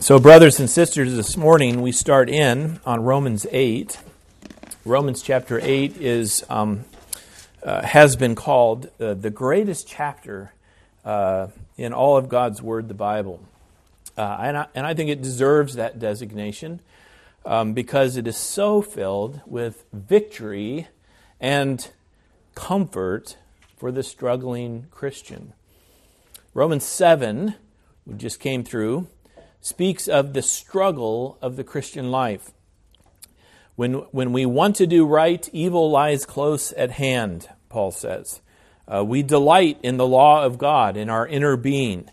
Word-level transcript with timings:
So, 0.00 0.20
brothers 0.20 0.60
and 0.60 0.70
sisters, 0.70 1.16
this 1.16 1.36
morning 1.36 1.82
we 1.82 1.90
start 1.90 2.30
in 2.30 2.78
on 2.86 3.02
Romans 3.02 3.48
8. 3.50 3.98
Romans 4.84 5.22
chapter 5.22 5.58
8 5.60 5.96
is, 6.00 6.44
um, 6.48 6.84
uh, 7.64 7.82
has 7.82 8.14
been 8.14 8.36
called 8.36 8.90
uh, 9.00 9.14
the 9.14 9.28
greatest 9.28 9.88
chapter 9.88 10.52
uh, 11.04 11.48
in 11.76 11.92
all 11.92 12.16
of 12.16 12.28
God's 12.28 12.62
Word, 12.62 12.86
the 12.86 12.94
Bible. 12.94 13.40
Uh, 14.16 14.38
and, 14.40 14.56
I, 14.56 14.66
and 14.72 14.86
I 14.86 14.94
think 14.94 15.10
it 15.10 15.20
deserves 15.20 15.74
that 15.74 15.98
designation 15.98 16.80
um, 17.44 17.72
because 17.72 18.16
it 18.16 18.28
is 18.28 18.36
so 18.36 18.80
filled 18.80 19.40
with 19.46 19.84
victory 19.92 20.86
and 21.40 21.90
comfort 22.54 23.36
for 23.76 23.90
the 23.90 24.04
struggling 24.04 24.86
Christian. 24.92 25.54
Romans 26.54 26.84
7, 26.84 27.56
we 28.06 28.14
just 28.14 28.38
came 28.38 28.62
through 28.62 29.08
speaks 29.60 30.08
of 30.08 30.32
the 30.32 30.42
struggle 30.42 31.38
of 31.42 31.56
the 31.56 31.64
Christian 31.64 32.10
life. 32.10 32.52
When, 33.76 33.94
when 34.10 34.32
we 34.32 34.44
want 34.46 34.76
to 34.76 34.86
do 34.86 35.06
right, 35.06 35.48
evil 35.52 35.90
lies 35.90 36.26
close 36.26 36.72
at 36.72 36.92
hand, 36.92 37.48
Paul 37.68 37.92
says. 37.92 38.40
Uh, 38.92 39.04
we 39.04 39.22
delight 39.22 39.78
in 39.82 39.98
the 39.98 40.06
law 40.06 40.44
of 40.44 40.58
God, 40.58 40.96
in 40.96 41.10
our 41.10 41.26
inner 41.26 41.56
being. 41.56 42.10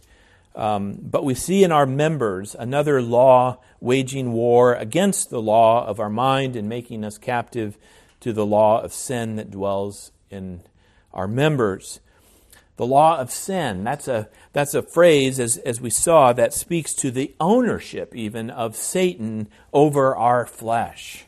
Um, 0.56 0.98
but 1.02 1.26
we 1.26 1.34
see 1.34 1.64
in 1.64 1.72
our 1.72 1.86
members 1.86 2.56
another 2.56 3.02
law 3.02 3.60
waging 3.80 4.32
war 4.32 4.74
against 4.74 5.30
the 5.30 5.42
law 5.42 5.86
of 5.86 6.00
our 6.00 6.10
mind 6.10 6.56
and 6.56 6.70
making 6.70 7.04
us 7.04 7.18
captive 7.18 7.78
to 8.22 8.32
the 8.32 8.46
law 8.46 8.82
of 8.82 8.94
sin 8.94 9.36
that 9.36 9.52
dwells 9.52 10.12
in 10.30 10.62
our 11.14 11.28
members. 11.28 12.00
The 12.78 12.86
law 12.86 13.18
of 13.18 13.32
sin, 13.32 13.86
that's 13.86 14.08
a, 14.08 14.28
that's 14.52 14.74
a 14.74 14.82
phrase, 14.82 15.40
as, 15.40 15.58
as 15.58 15.80
we 15.80 15.90
saw, 15.90 16.34
that 16.34 16.54
speaks 16.54 16.94
to 16.96 17.10
the 17.10 17.34
ownership 17.40 18.14
even 18.14 18.50
of 18.50 18.76
Satan 18.76 19.48
over 19.72 20.16
our 20.16 20.46
flesh. 20.46 21.26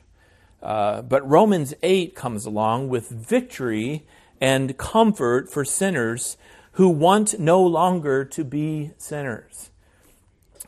Uh, 0.62 1.02
but 1.02 1.28
Romans 1.28 1.74
8 1.82 2.16
comes 2.16 2.46
along 2.46 2.90
with 2.90 3.10
victory 3.10 4.06
and 4.42 4.78
comfort 4.78 5.50
for 5.50 5.64
sinners 5.64 6.36
who 6.74 6.90
want 6.90 7.40
no 7.40 7.64
longer 7.64 8.26
to 8.26 8.44
be 8.44 8.92
sinners. 8.98 9.72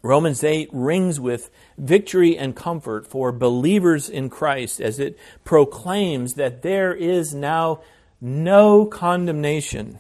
Romans 0.02 0.44
8 0.44 0.70
rings 0.72 1.20
with 1.20 1.50
victory 1.78 2.38
and 2.38 2.56
comfort 2.56 3.06
for 3.06 3.34
believers 3.34 4.10
in 4.10 4.30
Christ 4.30 4.80
as 4.80 4.98
it 4.98 5.20
proclaims 5.44 6.36
that 6.36 6.62
there 6.62 6.94
is 6.94 7.34
now 7.34 7.82
no 8.22 8.86
condemnation 8.86 10.00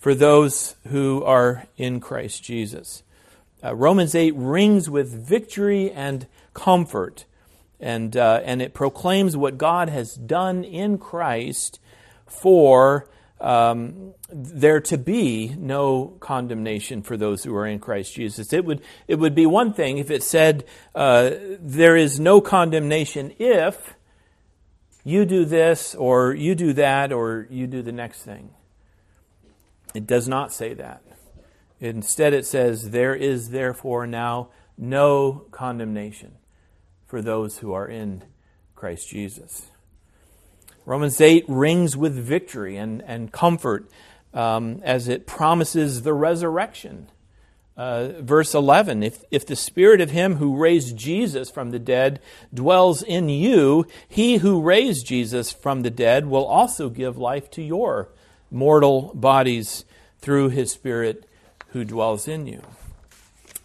for 0.00 0.14
those 0.14 0.74
who 0.88 1.22
are 1.24 1.66
in 1.76 2.00
Christ 2.00 2.42
Jesus. 2.42 3.02
Uh, 3.62 3.76
Romans 3.76 4.14
8 4.14 4.34
rings 4.34 4.88
with 4.88 5.12
victory 5.12 5.92
and 5.92 6.26
comfort, 6.54 7.26
and, 7.78 8.16
uh, 8.16 8.40
and 8.42 8.62
it 8.62 8.72
proclaims 8.72 9.36
what 9.36 9.58
God 9.58 9.90
has 9.90 10.14
done 10.14 10.64
in 10.64 10.96
Christ 10.96 11.78
for 12.26 13.08
um, 13.40 14.14
there 14.30 14.80
to 14.80 14.96
be 14.96 15.54
no 15.58 16.16
condemnation 16.20 17.02
for 17.02 17.18
those 17.18 17.44
who 17.44 17.54
are 17.54 17.66
in 17.66 17.78
Christ 17.78 18.14
Jesus. 18.14 18.54
It 18.54 18.64
would, 18.64 18.80
it 19.06 19.16
would 19.16 19.34
be 19.34 19.46
one 19.46 19.74
thing 19.74 19.98
if 19.98 20.10
it 20.10 20.22
said 20.22 20.64
uh, 20.94 21.30
there 21.58 21.96
is 21.96 22.18
no 22.18 22.40
condemnation 22.40 23.34
if 23.38 23.94
you 25.04 25.24
do 25.24 25.44
this, 25.44 25.94
or 25.94 26.34
you 26.34 26.54
do 26.54 26.74
that, 26.74 27.12
or 27.12 27.46
you 27.50 27.66
do 27.66 27.82
the 27.82 27.92
next 27.92 28.22
thing. 28.22 28.50
It 29.94 30.06
does 30.06 30.28
not 30.28 30.52
say 30.52 30.74
that. 30.74 31.02
Instead, 31.80 32.32
it 32.34 32.46
says, 32.46 32.90
There 32.90 33.14
is 33.14 33.50
therefore 33.50 34.06
now 34.06 34.50
no 34.76 35.46
condemnation 35.50 36.36
for 37.06 37.22
those 37.22 37.58
who 37.58 37.72
are 37.72 37.88
in 37.88 38.22
Christ 38.74 39.08
Jesus. 39.08 39.70
Romans 40.86 41.20
8 41.20 41.44
rings 41.48 41.96
with 41.96 42.14
victory 42.14 42.76
and, 42.76 43.02
and 43.02 43.32
comfort 43.32 43.90
um, 44.32 44.80
as 44.84 45.08
it 45.08 45.26
promises 45.26 46.02
the 46.02 46.14
resurrection. 46.14 47.08
Uh, 47.76 48.20
verse 48.20 48.54
11 48.54 49.02
if, 49.02 49.24
if 49.30 49.46
the 49.46 49.56
spirit 49.56 50.00
of 50.00 50.10
him 50.10 50.36
who 50.36 50.56
raised 50.56 50.96
Jesus 50.96 51.50
from 51.50 51.70
the 51.70 51.78
dead 51.78 52.20
dwells 52.52 53.02
in 53.02 53.28
you, 53.28 53.86
he 54.08 54.38
who 54.38 54.60
raised 54.60 55.06
Jesus 55.06 55.50
from 55.50 55.82
the 55.82 55.90
dead 55.90 56.26
will 56.26 56.44
also 56.44 56.90
give 56.90 57.16
life 57.16 57.50
to 57.52 57.62
your 57.62 58.10
mortal 58.50 59.12
bodies 59.14 59.84
through 60.20 60.50
his 60.50 60.72
Spirit 60.72 61.28
who 61.68 61.84
dwells 61.84 62.28
in 62.28 62.46
you. 62.46 62.62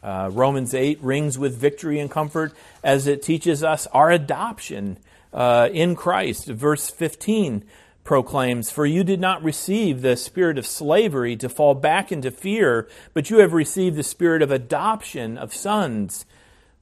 Uh, 0.03 0.29
Romans 0.31 0.73
8 0.73 1.01
rings 1.01 1.37
with 1.37 1.57
victory 1.57 1.99
and 1.99 2.11
comfort 2.11 2.53
as 2.83 3.07
it 3.07 3.23
teaches 3.23 3.63
us 3.63 3.87
our 3.87 4.11
adoption 4.11 4.99
uh, 5.33 5.67
in 5.73 5.95
Christ. 5.95 6.45
Verse 6.45 6.89
15 6.91 7.63
proclaims, 8.03 8.69
For 8.69 8.85
you 8.85 9.03
did 9.03 9.19
not 9.19 9.43
receive 9.43 10.01
the 10.01 10.15
spirit 10.15 10.59
of 10.59 10.67
slavery 10.67 11.35
to 11.37 11.49
fall 11.49 11.73
back 11.73 12.11
into 12.11 12.29
fear, 12.29 12.87
but 13.13 13.31
you 13.31 13.39
have 13.39 13.51
received 13.51 13.95
the 13.95 14.03
spirit 14.03 14.41
of 14.41 14.51
adoption 14.51 15.37
of 15.37 15.53
sons, 15.53 16.25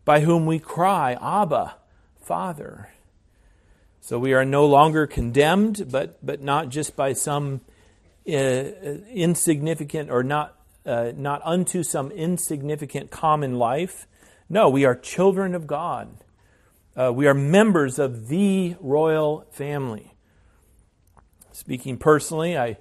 by 0.03 0.19
whom 0.19 0.45
we 0.45 0.59
cry, 0.59 1.13
Abba, 1.21 1.75
Father. 2.21 2.89
So 4.01 4.19
we 4.19 4.33
are 4.33 4.43
no 4.43 4.65
longer 4.65 5.07
condemned, 5.07 5.87
but, 5.89 6.17
but 6.21 6.41
not 6.41 6.67
just 6.67 6.97
by 6.97 7.13
some 7.13 7.61
insignificant 8.25 10.09
or 10.09 10.23
not, 10.23 10.55
uh, 10.85 11.11
not 11.15 11.41
unto 11.43 11.83
some 11.83 12.11
insignificant 12.11 13.11
common 13.11 13.57
life. 13.57 14.07
No, 14.49 14.69
we 14.69 14.85
are 14.85 14.95
children 14.95 15.55
of 15.55 15.67
God. 15.67 16.09
Uh, 16.95 17.11
we 17.11 17.27
are 17.27 17.33
members 17.33 17.97
of 17.97 18.27
the 18.27 18.75
royal 18.79 19.47
family. 19.51 20.13
Speaking 21.51 21.97
personally, 21.97 22.57
I, 22.57 22.77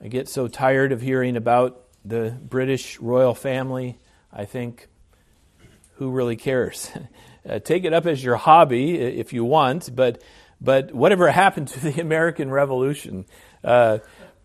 I 0.00 0.08
get 0.08 0.28
so 0.28 0.48
tired 0.48 0.92
of 0.92 1.00
hearing 1.00 1.36
about 1.36 1.82
the 2.04 2.36
British 2.42 2.98
royal 2.98 3.34
family. 3.34 3.98
I 4.32 4.44
think, 4.44 4.88
who 5.96 6.10
really 6.10 6.36
cares? 6.36 6.90
uh, 7.48 7.58
take 7.58 7.84
it 7.84 7.92
up 7.92 8.06
as 8.06 8.22
your 8.22 8.36
hobby 8.36 8.98
if 8.98 9.32
you 9.32 9.44
want, 9.44 9.94
but, 9.94 10.22
but 10.60 10.92
whatever 10.92 11.30
happened 11.30 11.68
to 11.68 11.80
the 11.80 12.00
American 12.00 12.50
Revolution? 12.50 13.26
Uh, 13.62 13.98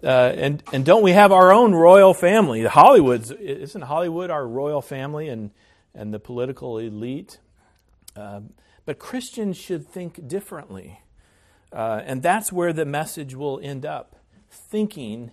uh, 0.03 0.07
and 0.07 0.63
and 0.71 0.85
don't 0.85 1.03
we 1.03 1.11
have 1.11 1.31
our 1.31 1.51
own 1.51 1.73
royal 1.73 2.13
family? 2.13 2.63
Hollywood's 2.63 3.31
isn't 3.31 3.81
Hollywood 3.81 4.29
our 4.29 4.47
royal 4.47 4.81
family 4.81 5.27
and 5.27 5.51
and 5.95 6.13
the 6.13 6.19
political 6.19 6.77
elite? 6.77 7.39
Uh, 8.15 8.41
but 8.85 8.99
Christians 8.99 9.57
should 9.57 9.87
think 9.87 10.27
differently, 10.27 11.01
uh, 11.73 12.01
and 12.05 12.21
that's 12.21 12.51
where 12.51 12.73
the 12.73 12.85
message 12.85 13.35
will 13.35 13.59
end 13.61 13.85
up: 13.85 14.17
thinking 14.49 15.31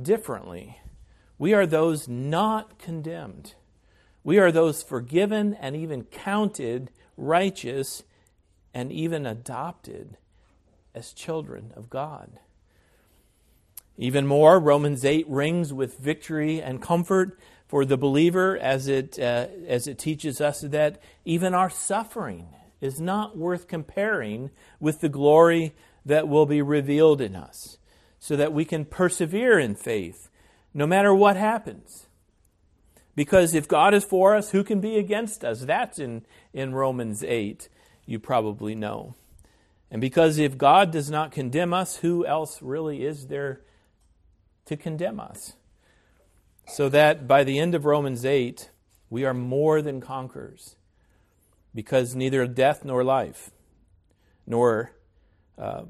differently. 0.00 0.78
We 1.38 1.54
are 1.54 1.66
those 1.66 2.08
not 2.08 2.78
condemned. 2.78 3.54
We 4.24 4.38
are 4.38 4.50
those 4.50 4.82
forgiven 4.82 5.54
and 5.54 5.76
even 5.76 6.04
counted 6.04 6.90
righteous 7.16 8.02
and 8.74 8.90
even 8.90 9.24
adopted 9.24 10.16
as 10.94 11.12
children 11.12 11.72
of 11.76 11.88
God. 11.88 12.40
Even 13.98 14.26
more, 14.26 14.60
Romans 14.60 15.04
8 15.04 15.26
rings 15.28 15.72
with 15.72 15.98
victory 15.98 16.60
and 16.60 16.82
comfort 16.82 17.38
for 17.66 17.84
the 17.84 17.96
believer 17.96 18.56
as 18.58 18.88
it, 18.88 19.18
uh, 19.18 19.46
as 19.66 19.86
it 19.86 19.98
teaches 19.98 20.40
us 20.40 20.60
that 20.60 21.00
even 21.24 21.54
our 21.54 21.70
suffering 21.70 22.48
is 22.80 23.00
not 23.00 23.36
worth 23.36 23.66
comparing 23.68 24.50
with 24.78 25.00
the 25.00 25.08
glory 25.08 25.74
that 26.04 26.28
will 26.28 26.46
be 26.46 26.62
revealed 26.62 27.20
in 27.20 27.34
us, 27.34 27.78
so 28.18 28.36
that 28.36 28.52
we 28.52 28.64
can 28.64 28.84
persevere 28.84 29.58
in 29.58 29.74
faith 29.74 30.28
no 30.72 30.86
matter 30.86 31.14
what 31.14 31.36
happens. 31.36 32.06
Because 33.14 33.54
if 33.54 33.66
God 33.66 33.94
is 33.94 34.04
for 34.04 34.36
us, 34.36 34.50
who 34.50 34.62
can 34.62 34.80
be 34.80 34.98
against 34.98 35.42
us? 35.42 35.62
That's 35.62 35.98
in, 35.98 36.26
in 36.52 36.74
Romans 36.74 37.24
8, 37.24 37.70
you 38.04 38.18
probably 38.18 38.74
know. 38.74 39.14
And 39.90 40.02
because 40.02 40.38
if 40.38 40.58
God 40.58 40.90
does 40.90 41.10
not 41.10 41.32
condemn 41.32 41.72
us, 41.72 41.96
who 41.96 42.26
else 42.26 42.60
really 42.60 43.04
is 43.04 43.28
there 43.28 43.62
to 44.66 44.76
condemn 44.76 45.18
us. 45.18 45.54
So 46.68 46.88
that 46.88 47.26
by 47.26 47.44
the 47.44 47.58
end 47.58 47.74
of 47.74 47.84
Romans 47.84 48.24
8, 48.24 48.70
we 49.08 49.24
are 49.24 49.34
more 49.34 49.80
than 49.80 50.00
conquerors, 50.00 50.76
because 51.74 52.14
neither 52.14 52.46
death 52.46 52.84
nor 52.84 53.04
life, 53.04 53.50
nor 54.46 54.92
uh, 55.56 55.82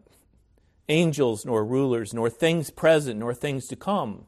angels 0.88 1.44
nor 1.44 1.64
rulers, 1.64 2.12
nor 2.12 2.28
things 2.28 2.70
present 2.70 3.18
nor 3.18 3.34
things 3.34 3.66
to 3.68 3.76
come, 3.76 4.26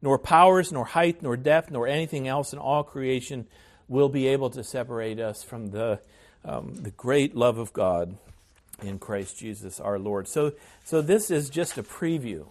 nor 0.00 0.18
powers, 0.18 0.70
nor 0.70 0.84
height, 0.84 1.22
nor 1.22 1.36
depth, 1.36 1.70
nor 1.70 1.88
anything 1.88 2.28
else 2.28 2.52
in 2.52 2.58
all 2.58 2.84
creation 2.84 3.46
will 3.88 4.08
be 4.08 4.28
able 4.28 4.50
to 4.50 4.62
separate 4.62 5.18
us 5.18 5.42
from 5.42 5.70
the, 5.70 6.00
um, 6.44 6.74
the 6.74 6.90
great 6.90 7.34
love 7.34 7.58
of 7.58 7.72
God 7.72 8.16
in 8.82 8.98
Christ 8.98 9.38
Jesus 9.38 9.80
our 9.80 9.98
Lord. 9.98 10.28
So, 10.28 10.52
so 10.84 11.02
this 11.02 11.30
is 11.30 11.50
just 11.50 11.78
a 11.78 11.82
preview 11.82 12.46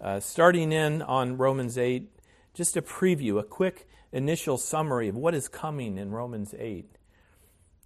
uh, 0.00 0.20
starting 0.20 0.72
in 0.72 1.02
on 1.02 1.36
Romans 1.36 1.78
8, 1.78 2.08
just 2.52 2.76
a 2.76 2.82
preview, 2.82 3.38
a 3.38 3.42
quick 3.42 3.88
initial 4.12 4.56
summary 4.56 5.08
of 5.08 5.16
what 5.16 5.34
is 5.34 5.48
coming 5.48 5.98
in 5.98 6.10
Romans 6.10 6.54
8. 6.58 6.86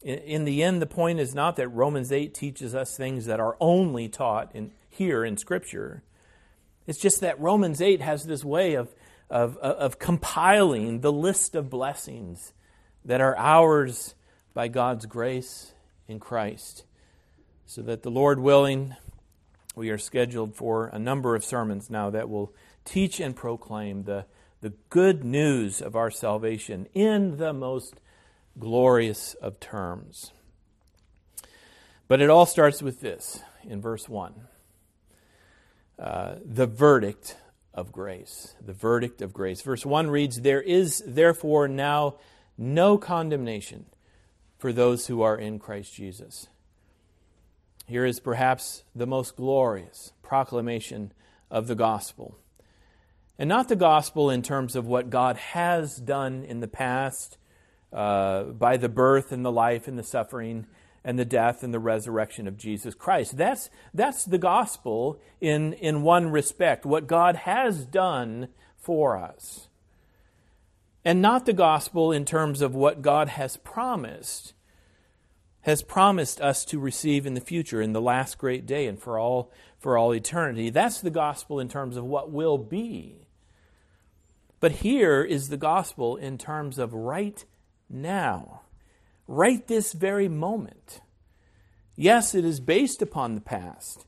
In 0.02 0.44
the 0.44 0.62
end, 0.62 0.80
the 0.80 0.86
point 0.86 1.18
is 1.18 1.34
not 1.34 1.56
that 1.56 1.68
Romans 1.68 2.12
8 2.12 2.32
teaches 2.32 2.74
us 2.74 2.96
things 2.96 3.26
that 3.26 3.40
are 3.40 3.56
only 3.58 4.08
taught 4.08 4.54
in, 4.54 4.70
here 4.88 5.24
in 5.24 5.36
Scripture. 5.36 6.02
It's 6.86 6.98
just 6.98 7.20
that 7.20 7.40
Romans 7.40 7.80
8 7.80 8.00
has 8.00 8.24
this 8.24 8.44
way 8.44 8.74
of, 8.74 8.94
of, 9.28 9.56
of 9.56 9.98
compiling 9.98 11.00
the 11.00 11.12
list 11.12 11.54
of 11.54 11.68
blessings 11.68 12.52
that 13.04 13.20
are 13.20 13.36
ours 13.36 14.14
by 14.54 14.68
God's 14.68 15.06
grace 15.06 15.72
in 16.06 16.20
Christ. 16.20 16.84
So 17.66 17.82
that 17.82 18.02
the 18.02 18.10
Lord 18.10 18.38
willing, 18.38 18.94
we 19.78 19.90
are 19.90 19.98
scheduled 19.98 20.54
for 20.54 20.88
a 20.88 20.98
number 20.98 21.34
of 21.34 21.44
sermons 21.44 21.88
now 21.88 22.10
that 22.10 22.28
will 22.28 22.52
teach 22.84 23.20
and 23.20 23.34
proclaim 23.34 24.04
the, 24.04 24.26
the 24.60 24.74
good 24.90 25.24
news 25.24 25.80
of 25.80 25.96
our 25.96 26.10
salvation 26.10 26.86
in 26.92 27.38
the 27.38 27.52
most 27.52 28.00
glorious 28.58 29.34
of 29.34 29.60
terms. 29.60 30.32
But 32.08 32.20
it 32.20 32.28
all 32.28 32.46
starts 32.46 32.82
with 32.82 33.00
this 33.00 33.42
in 33.64 33.80
verse 33.80 34.08
1 34.08 34.34
uh, 35.98 36.36
the 36.44 36.66
verdict 36.66 37.36
of 37.74 37.92
grace. 37.92 38.54
The 38.64 38.72
verdict 38.72 39.20
of 39.20 39.32
grace. 39.32 39.62
Verse 39.62 39.84
1 39.84 40.10
reads 40.10 40.40
There 40.40 40.62
is 40.62 41.02
therefore 41.06 41.68
now 41.68 42.16
no 42.56 42.98
condemnation 42.98 43.86
for 44.58 44.72
those 44.72 45.06
who 45.06 45.22
are 45.22 45.36
in 45.36 45.58
Christ 45.58 45.94
Jesus. 45.94 46.48
Here 47.88 48.04
is 48.04 48.20
perhaps 48.20 48.84
the 48.94 49.06
most 49.06 49.34
glorious 49.34 50.12
proclamation 50.22 51.10
of 51.50 51.68
the 51.68 51.74
gospel. 51.74 52.36
And 53.38 53.48
not 53.48 53.68
the 53.68 53.76
gospel 53.76 54.28
in 54.28 54.42
terms 54.42 54.76
of 54.76 54.86
what 54.86 55.08
God 55.08 55.38
has 55.38 55.96
done 55.96 56.44
in 56.44 56.60
the 56.60 56.68
past 56.68 57.38
uh, 57.90 58.42
by 58.42 58.76
the 58.76 58.90
birth 58.90 59.32
and 59.32 59.42
the 59.42 59.50
life 59.50 59.88
and 59.88 59.98
the 59.98 60.02
suffering 60.02 60.66
and 61.02 61.18
the 61.18 61.24
death 61.24 61.62
and 61.62 61.72
the 61.72 61.78
resurrection 61.78 62.46
of 62.46 62.58
Jesus 62.58 62.94
Christ. 62.94 63.38
That's, 63.38 63.70
that's 63.94 64.24
the 64.26 64.36
gospel 64.36 65.18
in, 65.40 65.72
in 65.72 66.02
one 66.02 66.28
respect, 66.28 66.84
what 66.84 67.06
God 67.06 67.36
has 67.36 67.86
done 67.86 68.48
for 68.76 69.16
us. 69.16 69.68
And 71.06 71.22
not 71.22 71.46
the 71.46 71.54
gospel 71.54 72.12
in 72.12 72.26
terms 72.26 72.60
of 72.60 72.74
what 72.74 73.00
God 73.00 73.28
has 73.28 73.56
promised, 73.56 74.52
has 75.68 75.82
promised 75.82 76.40
us 76.40 76.64
to 76.64 76.78
receive 76.78 77.26
in 77.26 77.34
the 77.34 77.42
future, 77.42 77.82
in 77.82 77.92
the 77.92 78.00
last 78.00 78.38
great 78.38 78.64
day, 78.64 78.86
and 78.86 78.98
for 78.98 79.18
all, 79.18 79.52
for 79.78 79.98
all 79.98 80.14
eternity. 80.14 80.70
That's 80.70 81.02
the 81.02 81.10
gospel 81.10 81.60
in 81.60 81.68
terms 81.68 81.98
of 81.98 82.04
what 82.04 82.30
will 82.30 82.56
be. 82.56 83.26
But 84.60 84.72
here 84.72 85.22
is 85.22 85.50
the 85.50 85.58
gospel 85.58 86.16
in 86.16 86.38
terms 86.38 86.78
of 86.78 86.94
right 86.94 87.44
now, 87.90 88.62
right 89.26 89.66
this 89.68 89.92
very 89.92 90.26
moment. 90.26 91.02
Yes, 91.96 92.34
it 92.34 92.46
is 92.46 92.60
based 92.60 93.02
upon 93.02 93.34
the 93.34 93.42
past, 93.42 94.06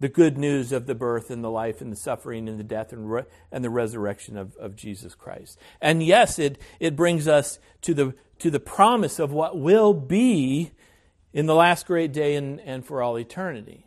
the 0.00 0.08
good 0.08 0.36
news 0.36 0.72
of 0.72 0.86
the 0.86 0.94
birth 0.96 1.30
and 1.30 1.44
the 1.44 1.50
life 1.50 1.80
and 1.80 1.92
the 1.92 1.96
suffering 1.96 2.48
and 2.48 2.58
the 2.58 2.64
death 2.64 2.92
and, 2.92 3.08
re- 3.08 3.26
and 3.52 3.62
the 3.62 3.70
resurrection 3.70 4.36
of, 4.36 4.56
of 4.56 4.74
Jesus 4.74 5.14
Christ. 5.14 5.56
And 5.80 6.02
yes, 6.02 6.40
it, 6.40 6.60
it 6.80 6.96
brings 6.96 7.28
us 7.28 7.60
to 7.82 7.94
the, 7.94 8.14
to 8.40 8.50
the 8.50 8.58
promise 8.58 9.20
of 9.20 9.30
what 9.30 9.56
will 9.56 9.94
be 9.94 10.72
in 11.36 11.44
the 11.44 11.54
last 11.54 11.86
great 11.86 12.14
day 12.14 12.34
and, 12.34 12.58
and 12.62 12.82
for 12.82 13.02
all 13.02 13.18
eternity. 13.18 13.84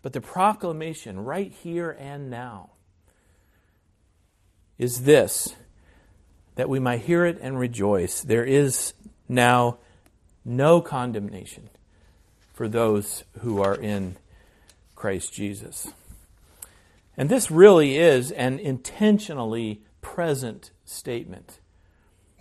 But 0.00 0.14
the 0.14 0.22
proclamation 0.22 1.22
right 1.22 1.52
here 1.52 1.90
and 1.90 2.30
now 2.30 2.70
is 4.78 5.02
this 5.02 5.54
that 6.54 6.70
we 6.70 6.80
might 6.80 7.02
hear 7.02 7.26
it 7.26 7.38
and 7.42 7.58
rejoice. 7.58 8.22
There 8.22 8.44
is 8.44 8.94
now 9.28 9.80
no 10.42 10.80
condemnation 10.80 11.68
for 12.54 12.68
those 12.68 13.24
who 13.40 13.60
are 13.60 13.74
in 13.74 14.16
Christ 14.94 15.34
Jesus. 15.34 15.88
And 17.18 17.28
this 17.28 17.50
really 17.50 17.98
is 17.98 18.30
an 18.32 18.58
intentionally 18.58 19.82
present 20.00 20.70
statement. 20.86 21.60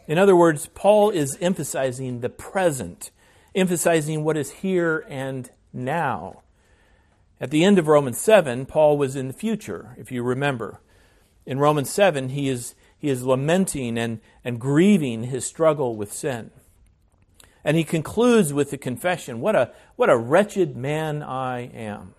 In 0.08 0.18
other 0.18 0.38
words, 0.38 0.68
Paul 0.74 1.10
is 1.10 1.38
emphasizing 1.42 2.22
the 2.22 2.30
present, 2.30 3.12
emphasizing 3.56 4.24
what 4.24 4.38
is 4.38 4.52
here 4.52 5.06
and 5.08 5.50
now. 5.74 6.42
At 7.42 7.52
the 7.52 7.64
end 7.64 7.80
of 7.80 7.88
Romans 7.88 8.18
7, 8.18 8.66
Paul 8.66 8.98
was 8.98 9.16
in 9.16 9.28
the 9.28 9.34
future, 9.34 9.96
if 9.98 10.12
you 10.12 10.24
remember. 10.24 10.82
In 11.46 11.60
Romans 11.60 11.90
7, 11.90 12.30
he 12.30 12.50
is 12.50 12.76
he 13.00 13.10
is 13.10 13.24
lamenting 13.24 13.98
and, 13.98 14.20
and 14.44 14.60
grieving 14.60 15.24
his 15.24 15.46
struggle 15.46 15.96
with 15.96 16.12
sin. 16.12 16.52
And 17.64 17.78
he 17.78 17.84
concludes 17.84 18.54
with 18.54 18.72
the 18.72 18.78
confession 18.78 19.40
what 19.40 19.56
a, 19.56 19.72
what 19.96 20.10
a 20.10 20.18
wretched 20.18 20.76
man 20.76 21.24
I 21.24 21.62
am. 21.68 22.14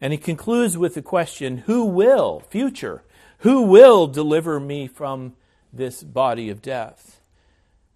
And 0.00 0.12
he 0.12 0.18
concludes 0.18 0.78
with 0.78 0.94
the 0.94 1.02
question 1.02 1.58
who 1.58 1.84
will, 1.84 2.40
future, 2.48 3.02
who 3.38 3.62
will 3.62 4.06
deliver 4.06 4.60
me 4.60 4.86
from 4.86 5.34
this 5.72 6.02
body 6.02 6.48
of 6.48 6.62
death? 6.62 7.15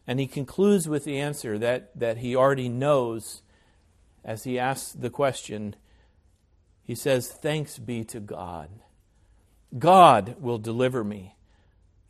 And 0.06 0.18
he 0.18 0.26
concludes 0.26 0.88
with 0.88 1.04
the 1.04 1.18
answer 1.18 1.58
that, 1.58 1.98
that 1.98 2.18
he 2.18 2.34
already 2.34 2.68
knows 2.68 3.42
as 4.24 4.44
he 4.44 4.58
asks 4.58 4.92
the 4.92 5.10
question. 5.10 5.76
He 6.82 6.94
says, 6.94 7.28
Thanks 7.28 7.78
be 7.78 8.04
to 8.04 8.20
God. 8.20 8.70
God 9.78 10.36
will 10.40 10.58
deliver 10.58 11.04
me 11.04 11.36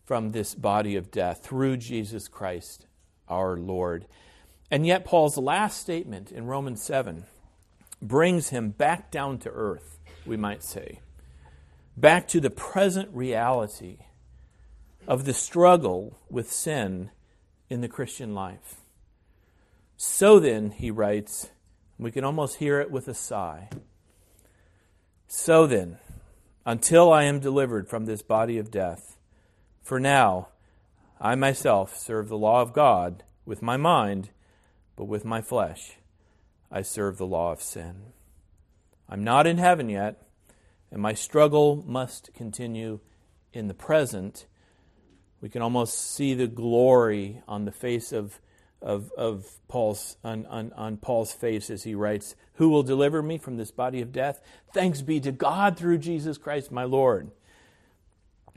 from 0.05 0.33
this 0.33 0.55
body 0.55 0.97
of 0.97 1.11
death 1.11 1.45
through 1.45 1.77
Jesus 1.77 2.27
Christ 2.27 2.87
our 3.29 3.57
Lord. 3.57 4.07
And 4.71 4.87
yet, 4.87 5.05
Paul's 5.05 5.37
last 5.37 5.81
statement 5.81 6.33
in 6.33 6.47
Romans 6.47 6.83
7 6.83 7.25
brings 8.01 8.49
him 8.49 8.71
back 8.71 9.11
down 9.11 9.39
to 9.39 9.51
earth, 9.51 9.99
we 10.25 10.37
might 10.37 10.63
say, 10.63 11.01
back 11.97 12.27
to 12.29 12.41
the 12.41 12.51
present 12.51 13.09
reality 13.13 13.99
of 15.07 15.25
the 15.25 15.35
struggle 15.35 16.19
with 16.31 16.51
sin 16.51 17.11
in 17.70 17.81
the 17.81 17.88
Christian 17.88 18.34
life. 18.34 18.82
So 19.96 20.38
then, 20.38 20.72
he 20.72 20.90
writes, 20.90 21.49
we 21.99 22.11
can 22.11 22.25
almost 22.25 22.56
hear 22.56 22.81
it 22.81 22.90
with 22.90 23.08
a 23.08 23.14
sigh. 23.14 23.70
So 25.28 25.67
then, 25.67 25.99
until 26.67 27.12
I 27.12 27.22
am 27.22 27.40
delivered 27.40 27.88
from 27.88 28.05
this 28.05 28.20
body 28.20 28.58
of 28.58 28.70
death, 28.70 29.17
for 29.82 30.00
now, 30.00 30.49
I 31.20 31.34
myself 31.34 31.96
serve 31.96 32.28
the 32.28 32.37
law 32.37 32.62
of 32.62 32.72
God 32.72 33.22
with 33.44 33.62
my 33.62 33.76
mind, 33.76 34.31
but 34.96 35.05
with 35.05 35.24
my 35.24 35.41
flesh 35.41 35.98
I 36.70 36.82
serve 36.82 37.19
the 37.19 37.27
law 37.27 37.53
of 37.53 37.62
sin. 37.62 38.12
I'm 39.08 39.24
not 39.24 39.46
in 39.46 39.58
heaven 39.58 39.89
yet, 39.89 40.22
and 40.91 41.03
my 41.03 41.15
struggle 41.15 41.84
must 41.86 42.32
continue 42.32 43.00
in 43.53 43.69
the 43.69 43.74
present. 43.74 44.46
We 45.41 45.49
can 45.49 45.63
almost 45.63 46.15
see 46.15 46.35
the 46.35 46.47
glory 46.47 47.43
on 47.49 47.65
the 47.65 47.73
face 47.73 48.13
of, 48.13 48.41
of, 48.82 49.11
of 49.13 49.47
Paul's 49.69 50.17
on, 50.23 50.47
on, 50.47 50.73
on 50.75 50.97
Paul's 50.99 51.32
face 51.32 51.70
as 51.70 51.85
he 51.85 51.94
writes, 51.94 52.37
Who 52.55 52.69
will 52.69 52.82
deliver 52.82 53.23
me 53.23 53.39
from 53.39 53.56
this 53.56 53.70
body 53.70 54.03
of 54.03 54.13
death? 54.13 54.41
Thanks 54.75 55.01
be 55.01 55.19
to 55.20 55.32
God 55.32 55.79
through 55.79 55.99
Jesus 55.99 56.37
Christ 56.37 56.70
my 56.70 56.85
Lord. 56.85 57.31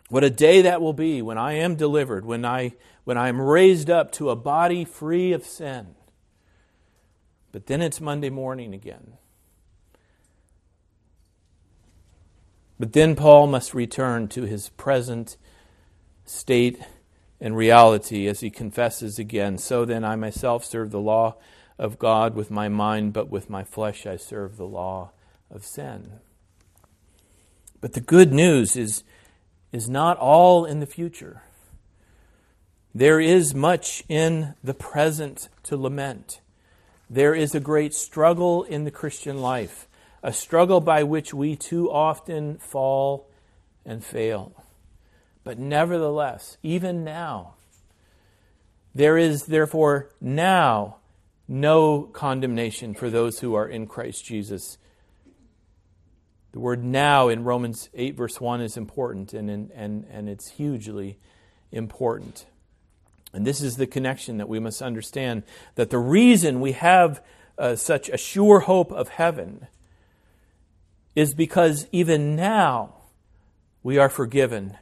What 0.10 0.24
a 0.24 0.30
day 0.30 0.62
that 0.62 0.82
will 0.82 0.94
be 0.94 1.22
when 1.22 1.38
I 1.38 1.54
am 1.54 1.76
delivered, 1.76 2.26
when 2.26 2.44
I, 2.46 2.74
when 3.06 3.18
I 3.18 3.30
am 3.30 3.42
raised 3.42 3.90
up 3.90 4.12
to 4.14 4.30
a 4.30 4.36
body 4.36 4.84
free 4.84 5.32
of 5.32 5.46
sin. 5.46 5.96
But 7.52 7.68
then 7.68 7.82
it's 7.82 8.02
Monday 8.02 8.30
morning 8.30 8.74
again. 8.74 9.14
But 12.80 12.94
then 12.94 13.16
Paul 13.16 13.48
must 13.48 13.74
return 13.74 14.28
to 14.30 14.44
his 14.44 14.70
present 14.70 15.38
state 16.26 16.80
and 17.40 17.56
reality 17.56 18.28
as 18.28 18.40
he 18.40 18.50
confesses 18.50 19.20
again. 19.20 19.58
So 19.58 19.86
then 19.86 20.04
I 20.04 20.16
myself 20.16 20.64
serve 20.64 20.92
the 20.92 21.00
law 21.00 21.36
of 21.78 22.00
God 22.00 22.36
with 22.36 22.52
my 22.52 22.70
mind, 22.70 23.14
but 23.14 23.30
with 23.30 23.50
my 23.50 23.64
flesh 23.64 24.06
I 24.06 24.16
serve 24.16 24.58
the 24.58 24.66
law 24.66 25.12
of 25.52 25.66
sin. 25.66 26.20
But 27.82 27.94
the 27.94 28.02
good 28.02 28.32
news 28.32 28.76
is 28.76 29.04
is 29.74 29.90
not 29.90 30.18
all 30.18 30.66
in 30.66 30.80
the 30.80 30.86
future. 30.86 31.42
There 32.96 33.20
is 33.20 33.56
much 33.56 34.04
in 34.08 34.54
the 34.64 34.76
present 34.76 35.50
to 35.64 35.76
lament. 35.76 36.40
There 37.10 37.34
is 37.34 37.56
a 37.56 37.60
great 37.60 37.94
struggle 37.94 38.64
in 38.64 38.84
the 38.84 38.92
Christian 38.92 39.42
life, 39.42 39.88
a 40.22 40.32
struggle 40.32 40.80
by 40.80 41.04
which 41.04 41.34
we 41.34 41.56
too 41.56 41.92
often 41.92 42.60
fall 42.60 43.28
and 43.84 44.04
fail. 44.04 44.63
But 45.44 45.60
nevertheless, 45.60 46.58
even 46.64 47.04
now, 47.04 47.56
there 48.96 49.18
is 49.18 49.46
therefore 49.46 50.10
now 50.22 50.98
no 51.48 52.04
condemnation 52.04 52.94
for 52.94 53.10
those 53.10 53.40
who 53.40 53.54
are 53.56 53.68
in 53.68 53.88
Christ 53.88 54.24
Jesus 54.24 54.78
the 56.54 56.60
word 56.60 56.84
now 56.84 57.30
in 57.30 57.44
Romans 57.44 57.90
8, 57.96 58.16
verse 58.16 58.40
1 58.40 58.62
is 58.62 58.78
important 58.78 59.34
and, 59.34 59.50
and, 59.50 60.06
and 60.10 60.30
it's 60.30 60.52
hugely 60.52 61.18
important. 61.72 62.46
And 63.34 63.46
this 63.46 63.60
is 63.60 63.76
the 63.76 63.88
connection 63.88 64.38
that 64.38 64.48
we 64.48 64.60
must 64.60 64.80
understand 64.80 65.44
that 65.74 65.90
the 65.90 65.98
reason 65.98 66.62
we 66.62 66.74
have 66.74 67.24
uh, 67.58 67.76
such 67.76 68.08
a 68.08 68.18
sure 68.18 68.62
hope 68.62 68.92
of 68.92 69.10
heaven 69.10 69.66
is 71.16 71.34
because 71.34 71.88
even 71.92 72.36
now 72.36 72.94
we 73.82 73.98
are 73.98 74.10
forgiven. 74.10 74.78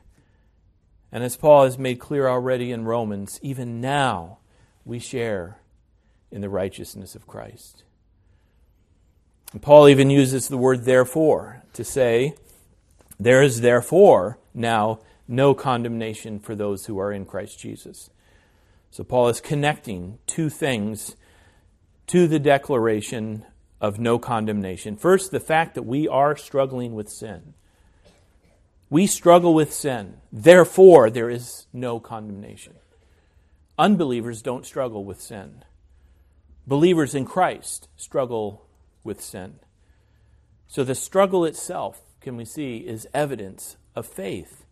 And 1.12 1.24
as 1.24 1.36
Paul 1.36 1.66
has 1.66 1.78
made 1.78 2.00
clear 2.00 2.28
already 2.28 2.72
in 2.72 2.86
Romans, 2.86 3.40
even 3.42 3.82
now 3.82 4.38
we 4.86 5.00
share 5.00 5.60
in 6.32 6.42
the 6.42 6.50
righteousness 6.50 7.16
of 7.16 7.28
Christ. 7.28 7.84
And 9.52 9.62
Paul 9.62 9.90
even 9.90 10.10
uses 10.10 10.48
the 10.48 10.58
word 10.58 10.86
therefore 10.86 11.64
to 11.74 11.84
say, 11.84 12.36
There 13.20 13.44
is 13.44 13.62
therefore 13.62 14.40
now 14.54 15.00
no 15.28 15.54
condemnation 15.54 16.40
for 16.40 16.56
those 16.56 16.86
who 16.86 16.98
are 17.00 17.12
in 17.12 17.26
Christ 17.26 17.60
Jesus. 17.60 18.10
So 18.90 19.04
Paul 19.04 19.30
is 19.30 19.42
connecting 19.42 20.20
two 20.28 20.50
things 20.50 21.16
to 22.08 22.28
the 22.28 22.40
declaration 22.40 23.46
of 23.80 24.00
no 24.00 24.20
condemnation. 24.20 24.96
First, 24.96 25.32
the 25.32 25.40
fact 25.40 25.76
that 25.76 25.84
we 25.84 26.08
are 26.08 26.36
struggling 26.36 26.94
with 26.94 27.10
sin. 27.10 27.54
We 28.92 29.08
struggle 29.08 29.54
with 29.54 29.74
sin. 29.74 30.18
Therefore, 30.34 31.10
there 31.10 31.30
is 31.30 31.66
no 31.72 32.02
condemnation. 32.02 32.74
Unbelievers 33.80 34.42
don't 34.42 34.66
struggle 34.66 35.06
with 35.06 35.22
sin. 35.22 35.64
Believers 36.68 37.16
in 37.16 37.26
Christ 37.26 37.88
struggle 37.96 38.68
with 39.02 39.22
sin. 39.22 39.60
So 40.68 40.84
the 40.84 40.94
struggle 40.94 41.46
itself, 41.46 42.02
can 42.20 42.36
we 42.36 42.44
see, 42.44 42.80
is 42.80 43.08
evidence 43.14 43.78
of 43.96 44.06
faith. 44.06 44.66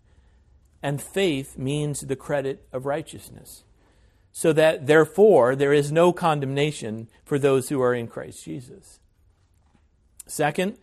And 0.83 1.01
faith 1.01 1.57
means 1.57 2.01
the 2.01 2.17
credit 2.17 2.67
of 2.73 2.85
righteousness. 2.85 3.63
So 4.33 4.51
that 4.51 4.85
therefore 4.85 5.55
there 5.55 5.73
is 5.73 5.93
no 5.93 6.11
condemnation 6.11 7.07
for 7.23 7.39
those 7.39 7.69
who 7.69 7.81
are 7.81 7.95
in 7.95 8.07
Christ 8.07 8.43
Jesus. 8.43 8.99
Second, 10.27 10.77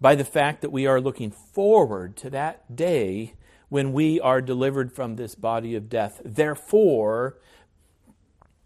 by 0.00 0.14
the 0.14 0.24
fact 0.24 0.60
that 0.60 0.72
we 0.72 0.86
are 0.86 1.00
looking 1.00 1.30
forward 1.30 2.16
to 2.18 2.30
that 2.30 2.74
day 2.74 3.34
when 3.68 3.92
we 3.92 4.20
are 4.20 4.40
delivered 4.40 4.92
from 4.92 5.16
this 5.16 5.34
body 5.34 5.74
of 5.74 5.88
death. 5.88 6.20
Therefore, 6.24 7.38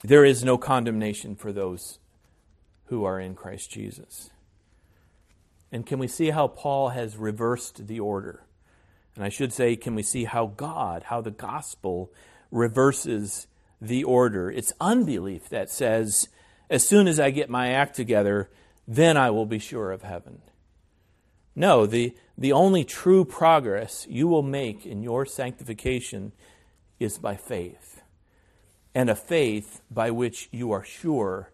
there 0.03 0.25
is 0.25 0.45
no 0.45 0.59
condemnation 0.59 1.37
for 1.37 1.53
those 1.53 1.99
who 2.87 3.05
are 3.05 3.21
in 3.21 3.35
Christ 3.35 3.71
Jesus. 3.71 4.31
And 5.73 5.87
can 5.87 5.99
we 5.99 6.09
see 6.09 6.31
how 6.31 6.49
Paul 6.49 6.91
has 6.91 7.17
reversed 7.17 7.87
the 7.87 8.01
order? 8.01 8.45
And 9.15 9.25
I 9.25 9.29
should 9.29 9.53
say, 9.53 9.77
can 9.77 9.95
we 9.95 10.03
see 10.03 10.25
how 10.25 10.47
God, 10.47 11.05
how 11.05 11.21
the 11.21 11.31
gospel 11.31 12.13
reverses 12.51 13.47
the 13.81 14.03
order? 14.03 14.51
It's 14.51 14.73
unbelief 14.81 15.49
that 15.51 15.71
says, 15.71 16.29
as 16.69 16.87
soon 16.87 17.07
as 17.07 17.21
I 17.21 17.31
get 17.31 17.49
my 17.49 17.71
act 17.71 17.95
together, 17.95 18.51
then 18.89 19.17
I 19.17 19.31
will 19.31 19.47
be 19.47 19.59
sure 19.59 19.93
of 19.93 20.03
heaven. 20.03 20.43
No, 21.61 21.85
the, 21.85 22.15
the 22.39 22.53
only 22.53 22.85
true 22.85 23.23
progress 23.23 24.07
you 24.09 24.29
will 24.29 24.43
make 24.43 24.87
in 24.87 25.03
your 25.03 25.27
sanctification 25.27 26.33
is 26.99 27.19
by 27.19 27.37
faith, 27.37 28.01
and 28.95 29.11
a 29.11 29.15
faith 29.15 29.83
by 29.91 30.11
which 30.11 30.49
you 30.53 30.73
are 30.73 30.83
sure 30.83 31.53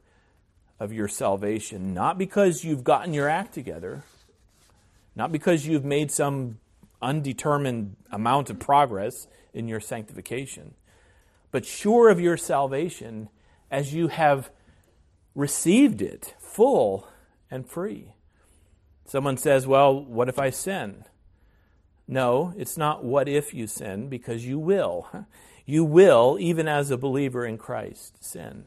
of 0.78 0.92
your 0.92 1.08
salvation, 1.08 1.92
not 1.92 2.18
because 2.18 2.62
you've 2.62 2.84
gotten 2.84 3.14
your 3.14 3.28
act 3.28 3.52
together, 3.52 4.04
not 5.16 5.32
because 5.32 5.66
you've 5.66 5.84
made 5.84 6.12
some 6.12 6.60
undetermined 7.02 7.96
amount 8.12 8.48
of 8.48 8.60
progress 8.60 9.26
in 9.52 9.66
your 9.66 9.80
sanctification, 9.80 10.74
but 11.50 11.66
sure 11.66 12.10
of 12.10 12.20
your 12.20 12.36
salvation 12.36 13.28
as 13.72 13.92
you 13.92 14.06
have 14.06 14.50
received 15.34 16.00
it 16.00 16.36
full 16.38 17.08
and 17.50 17.66
free. 17.66 18.12
Someone 19.06 19.36
says, 19.36 19.66
Well, 19.66 20.04
what 20.04 20.28
if 20.28 20.38
I 20.38 20.50
sin? 20.50 21.04
No, 22.08 22.52
it's 22.56 22.76
not 22.76 23.04
what 23.04 23.28
if 23.28 23.54
you 23.54 23.66
sin, 23.66 24.08
because 24.08 24.46
you 24.46 24.58
will. 24.58 25.08
You 25.68 25.82
will, 25.82 26.36
even 26.38 26.68
as 26.68 26.92
a 26.92 26.96
believer 26.96 27.44
in 27.44 27.58
Christ, 27.58 28.22
sin. 28.24 28.66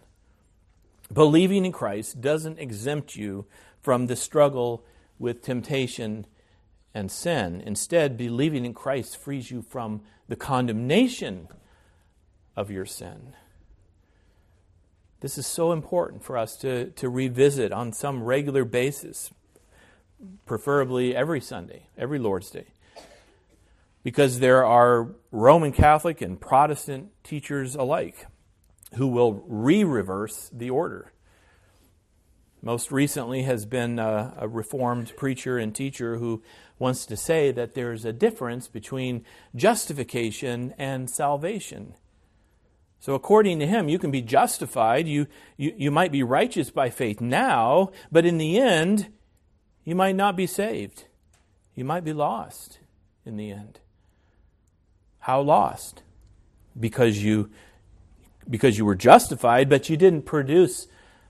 Believing 1.14 1.64
in 1.64 1.72
Christ 1.72 2.20
doesn't 2.20 2.60
exempt 2.60 3.16
you 3.16 3.46
from 3.82 4.08
the 4.08 4.18
struggle 4.18 4.84
with 5.18 5.42
temptation 5.42 6.26
and 6.94 7.10
sin. 7.10 7.64
Instead, 7.66 8.18
believing 8.18 8.66
in 8.66 8.74
Christ 8.74 9.18
frees 9.18 9.50
you 9.50 9.62
from 9.62 10.02
the 10.28 10.36
condemnation 10.36 11.48
of 12.58 12.70
your 12.70 12.86
sin. 12.86 13.34
This 15.22 15.38
is 15.38 15.48
so 15.48 15.72
important 15.72 16.24
for 16.24 16.38
us 16.38 16.56
to, 16.58 16.92
to 16.92 17.10
revisit 17.10 17.72
on 17.72 17.94
some 17.94 18.24
regular 18.24 18.66
basis, 18.66 19.32
preferably 20.46 21.16
every 21.16 21.42
Sunday, 21.42 21.88
every 21.98 22.20
Lord's 22.20 22.50
Day. 22.50 22.68
Because 24.04 24.40
there 24.40 24.66
are 24.66 25.10
Roman 25.32 25.72
Catholic 25.72 26.22
and 26.22 26.40
Protestant 26.40 27.10
teachers 27.24 27.76
alike 27.76 28.28
who 28.96 29.08
will 29.08 29.44
re 29.48 29.84
reverse 29.84 30.50
the 30.54 30.70
order. 30.70 31.12
Most 32.62 32.92
recently 32.92 33.44
has 33.44 33.66
been 33.66 34.00
a, 34.00 34.34
a, 34.38 34.48
Reformed 34.48 35.16
preacher 35.16 35.58
and 35.58 35.74
teacher 35.74 36.18
who 36.18 36.44
wants 36.78 37.06
to 37.06 37.16
say 37.16 37.52
that 37.52 37.74
there's 37.74 38.04
a 38.04 38.12
difference 38.12 38.68
between 38.68 39.24
justification 39.56 40.74
and 40.78 41.10
salvation. 41.10 41.94
So, 43.00 43.14
according 43.14 43.60
to 43.60 43.68
him, 43.68 43.88
you 43.88 43.98
can 43.98 44.12
be 44.12 44.22
justified, 44.22 45.08
you, 45.08 45.28
you, 45.56 45.74
you 45.78 45.92
might 45.92 46.12
be 46.12 46.22
righteous 46.22 46.70
by 46.70 46.90
faith 46.90 47.22
now, 47.22 47.92
but 48.12 48.26
in 48.26 48.38
the 48.38 48.58
end, 48.58 49.08
you 49.90 49.96
might 49.96 50.16
not 50.16 50.36
be 50.36 50.46
saved. 50.46 51.06
You 51.74 51.84
might 51.84 52.04
be 52.04 52.14
lost 52.14 52.78
in 53.26 53.38
the 53.38 53.50
end. 53.50 53.80
How 55.18 55.42
lost? 55.42 56.04
Because 56.80 57.24
you 57.24 57.50
because 58.48 58.78
you 58.78 58.86
were 58.86 58.94
justified, 58.94 59.68
but 59.68 59.90
you 59.90 59.98
didn't 59.98 60.28
produce 60.28 60.86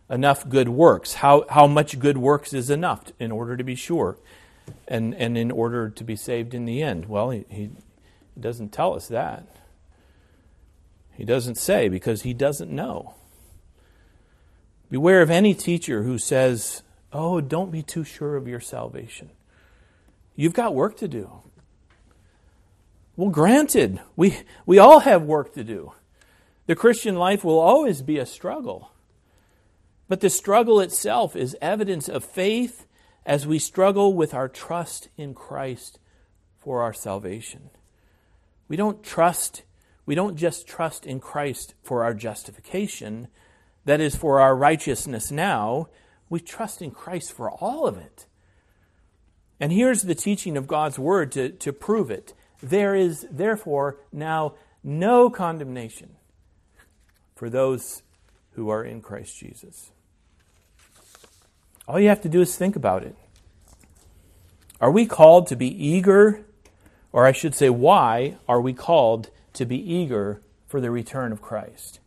enough 0.09 0.49
good 0.49 0.67
works. 0.67 1.13
How, 1.13 1.45
how 1.49 1.67
much 1.67 1.99
good 1.99 2.17
works 2.17 2.53
is 2.53 2.69
enough 2.69 3.13
in 3.17 3.31
order 3.31 3.55
to 3.55 3.63
be 3.63 3.75
sure 3.75 4.17
and, 4.89 5.15
and 5.15 5.37
in 5.37 5.51
order 5.51 5.89
to 5.89 6.03
be 6.03 6.17
saved 6.17 6.53
in 6.53 6.65
the 6.65 6.83
end? 6.83 7.07
Well, 7.07 7.29
he, 7.29 7.45
he 7.49 7.69
doesn't 8.37 8.73
tell 8.73 8.93
us 8.93 9.07
that. 9.07 9.47
He 11.13 11.23
doesn't 11.23 11.55
say 11.55 11.87
because 11.87 12.23
he 12.23 12.33
doesn't 12.33 12.71
know. 12.71 13.13
Beware 14.91 15.21
of 15.21 15.29
any 15.29 15.53
teacher 15.53 16.03
who 16.03 16.17
says, 16.17 16.83
Oh, 17.11 17.41
don't 17.41 17.71
be 17.71 17.81
too 17.81 18.03
sure 18.03 18.35
of 18.35 18.47
your 18.47 18.59
salvation. 18.59 19.31
You've 20.35 20.53
got 20.53 20.75
work 20.75 20.97
to 20.97 21.07
do. 21.07 21.41
Well, 23.15 23.29
granted, 23.29 23.99
we, 24.15 24.37
we 24.65 24.77
all 24.77 24.99
have 24.99 25.23
work 25.23 25.53
to 25.55 25.63
do. 25.63 25.93
The 26.67 26.75
Christian 26.75 27.15
life 27.15 27.43
will 27.43 27.59
always 27.59 28.01
be 28.01 28.17
a 28.17 28.25
struggle. 28.25 28.91
But 30.07 30.21
the 30.21 30.29
struggle 30.29 30.79
itself 30.79 31.35
is 31.35 31.57
evidence 31.61 32.07
of 32.07 32.23
faith 32.23 32.85
as 33.25 33.45
we 33.45 33.59
struggle 33.59 34.13
with 34.13 34.33
our 34.33 34.47
trust 34.47 35.09
in 35.17 35.33
Christ 35.33 35.99
for 36.57 36.81
our 36.81 36.93
salvation. 36.93 37.69
We 38.67 38.75
don't 38.77 39.03
trust, 39.03 39.63
we 40.05 40.15
don't 40.15 40.35
just 40.35 40.67
trust 40.67 41.05
in 41.05 41.19
Christ 41.19 41.73
for 41.83 42.03
our 42.03 42.13
justification, 42.13 43.27
that 43.85 43.99
is, 43.99 44.15
for 44.15 44.39
our 44.39 44.55
righteousness 44.55 45.31
now. 45.31 45.89
We 46.29 46.39
trust 46.39 46.81
in 46.81 46.91
Christ 46.91 47.31
for 47.31 47.49
all 47.49 47.87
of 47.87 47.97
it. 47.97 48.25
And 49.59 49.71
here's 49.71 50.03
the 50.03 50.15
teaching 50.15 50.55
of 50.55 50.67
God's 50.67 50.97
Word 50.97 51.31
to, 51.33 51.49
to 51.49 51.73
prove 51.73 52.09
it. 52.11 52.33
There 52.61 52.95
is, 52.95 53.27
therefore, 53.31 53.97
now 54.11 54.53
no 54.83 55.29
condemnation 55.29 56.15
for 57.35 57.49
those 57.49 58.03
who 58.51 58.69
are 58.69 58.83
in 58.83 59.01
Christ 59.01 59.37
Jesus. 59.37 59.91
All 61.87 61.99
you 61.99 62.09
have 62.09 62.21
to 62.21 62.29
do 62.29 62.41
is 62.41 62.55
think 62.55 62.75
about 62.75 63.03
it. 63.03 63.15
Are 64.79 64.91
we 64.91 65.05
called 65.05 65.47
to 65.47 65.55
be 65.55 65.67
eager, 65.67 66.45
or 67.11 67.25
I 67.25 67.31
should 67.31 67.55
say, 67.55 67.69
why 67.69 68.37
are 68.47 68.61
we 68.61 68.73
called 68.73 69.29
to 69.53 69.65
be 69.65 69.77
eager 69.77 70.41
for 70.67 70.79
the 70.79 70.91
return 70.91 71.31
of 71.31 71.41
Christ? 71.41 71.99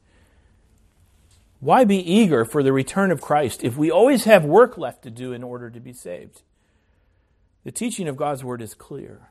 Why 1.62 1.85
be 1.85 1.99
eager 1.99 2.45
for 2.45 2.64
the 2.64 2.73
return 2.73 3.12
of 3.12 3.21
Christ 3.21 3.62
if 3.62 3.76
we 3.76 3.88
always 3.88 4.25
have 4.25 4.45
work 4.45 4.76
left 4.76 5.04
to 5.04 5.12
do 5.12 5.33
in 5.33 5.45
order 5.45 5.71
to 5.71 5.78
be 5.78 5.92
saved? 5.92 6.42
The 7.62 7.71
teaching 7.71 8.09
of 8.09 8.16
God's 8.16 8.42
Word 8.42 8.61
is 8.61 8.75
clear. 8.75 9.28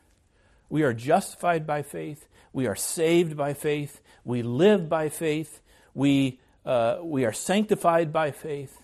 We 0.70 0.84
are 0.84 0.94
justified 0.94 1.68
by 1.68 1.82
faith. 1.82 2.30
We 2.54 2.68
are 2.68 2.76
saved 2.76 3.36
by 3.36 3.54
faith. 3.54 4.00
We 4.24 4.44
live 4.44 4.88
by 4.88 5.10
faith. 5.10 5.60
We, 5.94 6.40
uh, 6.66 7.00
we 7.02 7.26
are 7.26 7.34
sanctified 7.34 8.14
by 8.14 8.32
faith, 8.32 8.82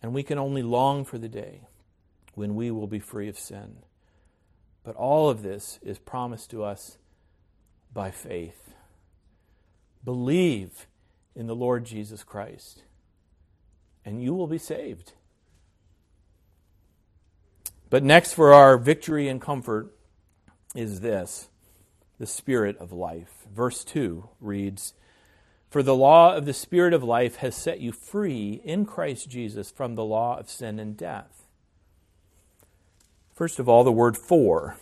and 0.00 0.14
we 0.14 0.22
can 0.22 0.38
only 0.38 0.62
long 0.62 1.04
for 1.04 1.18
the 1.18 1.28
day 1.28 1.68
when 2.32 2.54
we 2.54 2.70
will 2.70 2.86
be 2.86 2.98
free 2.98 3.28
of 3.28 3.38
sin. 3.38 3.76
But 4.84 4.96
all 4.96 5.28
of 5.28 5.42
this 5.42 5.78
is 5.82 5.98
promised 5.98 6.50
to 6.52 6.64
us 6.64 6.96
by 7.92 8.10
faith. 8.10 8.74
Believe 10.02 10.86
in 11.36 11.46
the 11.46 11.54
Lord 11.54 11.84
Jesus 11.84 12.22
Christ, 12.22 12.82
and 14.04 14.22
you 14.22 14.34
will 14.34 14.46
be 14.46 14.58
saved. 14.58 15.12
But 17.90 18.02
next, 18.02 18.34
for 18.34 18.52
our 18.52 18.76
victory 18.76 19.28
and 19.28 19.40
comfort, 19.40 19.94
is 20.74 21.00
this 21.00 21.48
the 22.18 22.26
Spirit 22.26 22.76
of 22.78 22.92
life. 22.92 23.46
Verse 23.54 23.84
2 23.84 24.28
reads 24.40 24.94
For 25.70 25.82
the 25.82 25.94
law 25.94 26.34
of 26.36 26.46
the 26.46 26.52
Spirit 26.52 26.92
of 26.92 27.02
life 27.02 27.36
has 27.36 27.54
set 27.54 27.80
you 27.80 27.92
free 27.92 28.60
in 28.64 28.84
Christ 28.84 29.28
Jesus 29.28 29.70
from 29.70 29.94
the 29.94 30.04
law 30.04 30.38
of 30.38 30.50
sin 30.50 30.78
and 30.78 30.96
death. 30.96 31.46
First 33.34 33.58
of 33.58 33.68
all, 33.68 33.84
the 33.84 33.92
word 33.92 34.16
for. 34.16 34.76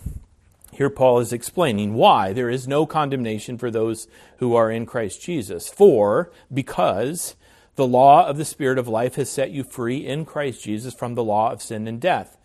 Here, 0.73 0.89
Paul 0.89 1.19
is 1.19 1.33
explaining 1.33 1.95
why 1.95 2.33
there 2.33 2.49
is 2.49 2.67
no 2.67 2.87
condemnation 2.87 3.59
for 3.59 3.71
those 3.71 4.09
who 4.39 4.55
are 4.55 4.71
in 4.71 4.87
Christ 4.87 5.21
Jesus. 5.21 5.69
For, 5.69 6.33
because 6.53 7.37
the 7.77 7.87
law 7.87 8.27
of 8.27 8.39
the 8.39 8.45
Spirit 8.45 8.79
of 8.79 8.89
life 8.89 9.17
has 9.17 9.29
set 9.29 9.51
you 9.51 9.65
free 9.65 10.07
in 10.07 10.25
Christ 10.25 10.65
Jesus 10.65 10.95
from 10.95 11.15
the 11.15 11.25
law 11.25 11.53
of 11.53 11.63
sin 11.63 11.87
and 11.87 12.01
death. 12.01 12.39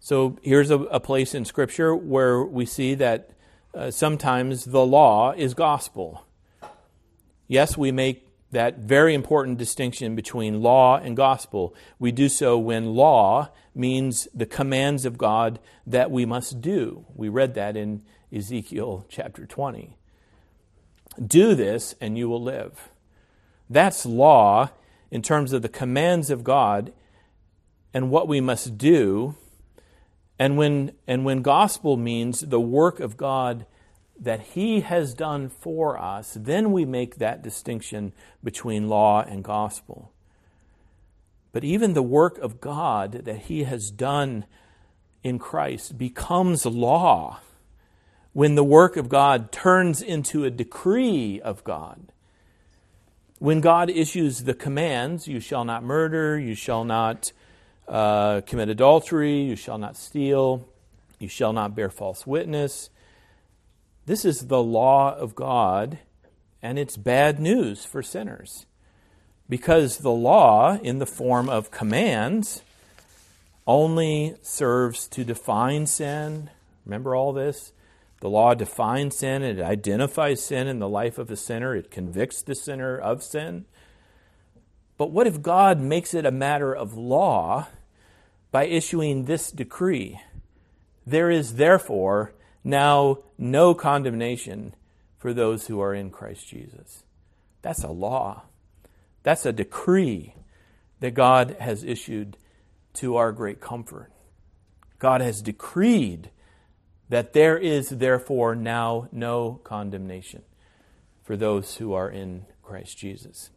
So 0.00 0.38
here's 0.42 0.70
a, 0.70 0.80
a 0.80 1.00
place 1.00 1.34
in 1.34 1.44
Scripture 1.44 1.94
where 1.94 2.42
we 2.42 2.66
see 2.66 2.94
that 2.94 3.30
uh, 3.74 3.90
sometimes 3.90 4.66
the 4.66 4.84
law 4.84 5.32
is 5.32 5.54
gospel. 5.54 6.26
Yes, 7.48 7.76
we 7.76 7.90
make 7.90 8.29
that 8.50 8.78
very 8.78 9.14
important 9.14 9.58
distinction 9.58 10.16
between 10.16 10.62
law 10.62 10.98
and 10.98 11.16
gospel. 11.16 11.74
We 11.98 12.10
do 12.10 12.28
so 12.28 12.58
when 12.58 12.94
law 12.94 13.50
means 13.74 14.26
the 14.34 14.46
commands 14.46 15.04
of 15.04 15.16
God 15.16 15.60
that 15.86 16.10
we 16.10 16.26
must 16.26 16.60
do. 16.60 17.06
We 17.14 17.28
read 17.28 17.54
that 17.54 17.76
in 17.76 18.02
Ezekiel 18.32 19.06
chapter 19.08 19.46
20. 19.46 19.96
Do 21.24 21.54
this 21.54 21.94
and 22.00 22.18
you 22.18 22.28
will 22.28 22.42
live. 22.42 22.90
That's 23.68 24.04
law 24.04 24.70
in 25.10 25.22
terms 25.22 25.52
of 25.52 25.62
the 25.62 25.68
commands 25.68 26.30
of 26.30 26.42
God 26.42 26.92
and 27.94 28.10
what 28.10 28.28
we 28.28 28.40
must 28.40 28.78
do 28.78 29.36
and 30.38 30.56
when, 30.56 30.92
and 31.06 31.24
when 31.24 31.42
gospel 31.42 31.96
means 31.96 32.40
the 32.40 32.60
work 32.60 32.98
of 32.98 33.16
God 33.16 33.66
that 34.20 34.40
He 34.40 34.80
has 34.80 35.14
done 35.14 35.48
for 35.48 35.98
us, 35.98 36.36
then 36.38 36.72
we 36.72 36.84
make 36.84 37.16
that 37.16 37.42
distinction 37.42 38.12
between 38.44 38.88
law 38.88 39.22
and 39.22 39.42
gospel. 39.42 40.12
But 41.52 41.64
even 41.64 41.94
the 41.94 42.02
work 42.02 42.38
of 42.38 42.60
God 42.60 43.24
that 43.24 43.38
He 43.38 43.64
has 43.64 43.90
done 43.90 44.44
in 45.24 45.38
Christ 45.38 45.98
becomes 45.98 46.64
law 46.66 47.40
when 48.32 48.54
the 48.54 48.64
work 48.64 48.96
of 48.96 49.08
God 49.08 49.50
turns 49.50 50.00
into 50.00 50.44
a 50.44 50.50
decree 50.50 51.40
of 51.40 51.64
God. 51.64 52.12
When 53.38 53.60
God 53.60 53.90
issues 53.90 54.44
the 54.44 54.54
commands, 54.54 55.26
you 55.26 55.40
shall 55.40 55.64
not 55.64 55.82
murder, 55.82 56.38
you 56.38 56.54
shall 56.54 56.84
not 56.84 57.32
uh, 57.88 58.42
commit 58.42 58.68
adultery, 58.68 59.40
you 59.42 59.56
shall 59.56 59.78
not 59.78 59.96
steal, 59.96 60.68
you 61.18 61.28
shall 61.28 61.52
not 61.52 61.74
bear 61.74 61.90
false 61.90 62.26
witness. 62.26 62.90
This 64.10 64.24
is 64.24 64.48
the 64.48 64.60
law 64.60 65.14
of 65.14 65.36
God, 65.36 66.00
and 66.60 66.80
it's 66.80 66.96
bad 66.96 67.38
news 67.38 67.84
for 67.84 68.02
sinners. 68.02 68.66
Because 69.48 69.98
the 69.98 70.10
law, 70.10 70.80
in 70.82 70.98
the 70.98 71.06
form 71.06 71.48
of 71.48 71.70
commands, 71.70 72.62
only 73.68 74.34
serves 74.42 75.06
to 75.10 75.22
define 75.22 75.86
sin. 75.86 76.50
Remember 76.84 77.14
all 77.14 77.32
this? 77.32 77.72
The 78.20 78.28
law 78.28 78.54
defines 78.54 79.16
sin, 79.16 79.44
it 79.44 79.60
identifies 79.60 80.44
sin 80.44 80.66
in 80.66 80.80
the 80.80 80.88
life 80.88 81.16
of 81.16 81.28
the 81.28 81.36
sinner, 81.36 81.76
it 81.76 81.92
convicts 81.92 82.42
the 82.42 82.56
sinner 82.56 82.98
of 82.98 83.22
sin. 83.22 83.64
But 84.98 85.12
what 85.12 85.28
if 85.28 85.40
God 85.40 85.78
makes 85.78 86.14
it 86.14 86.26
a 86.26 86.32
matter 86.32 86.74
of 86.74 86.96
law 86.96 87.68
by 88.50 88.64
issuing 88.64 89.26
this 89.26 89.52
decree 89.52 90.20
There 91.06 91.30
is 91.30 91.54
therefore 91.54 92.32
now 92.62 93.18
no 93.38 93.74
condemnation 93.74 94.74
for 95.18 95.32
those 95.32 95.66
who 95.66 95.80
are 95.80 95.94
in 95.94 96.10
Christ 96.10 96.48
Jesus. 96.48 97.04
That's 97.62 97.84
a 97.84 97.88
law. 97.88 98.42
That's 99.22 99.44
a 99.44 99.52
decree 99.52 100.34
that 101.00 101.12
God 101.12 101.56
has 101.60 101.84
issued 101.84 102.36
to 102.94 103.16
our 103.16 103.32
great 103.32 103.60
comfort. 103.60 104.10
God 104.98 105.20
has 105.20 105.42
decreed 105.42 106.30
that 107.08 107.32
there 107.32 107.58
is 107.58 107.88
therefore 107.88 108.54
now 108.54 109.08
no 109.10 109.60
condemnation 109.64 110.42
for 111.22 111.36
those 111.36 111.76
who 111.76 111.92
are 111.92 112.08
in 112.08 112.46
Christ 112.62 112.98
Jesus. 112.98 113.50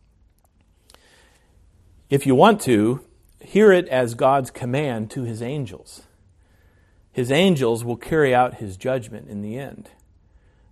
If 2.09 2.25
you 2.25 2.35
want 2.35 2.61
to, 2.61 3.03
hear 3.41 3.71
it 3.71 3.87
as 3.89 4.15
God's 4.15 4.51
command 4.51 5.11
to 5.11 5.23
his 5.23 5.41
angels. 5.41 6.03
His 7.13 7.31
angels 7.31 7.85
will 7.85 7.95
carry 7.95 8.33
out 8.33 8.55
his 8.55 8.75
judgment 8.75 9.29
in 9.29 9.41
the 9.41 9.57
end. 9.57 9.91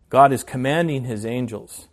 God 0.10 0.34
is 0.34 0.44
commanding 0.44 1.06
his 1.06 1.26
angels, 1.26 1.88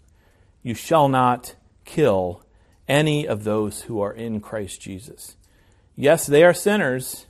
You 0.62 0.74
shall 0.74 1.08
not 1.08 1.54
kill 1.84 2.42
any 2.88 3.28
of 3.28 3.44
those 3.44 3.82
who 3.82 4.00
are 4.00 4.12
in 4.12 4.40
Christ 4.40 4.80
Jesus. 4.80 5.36
Yes, 5.94 6.26
they 6.26 6.42
are 6.42 6.54
sinners, 6.54 7.26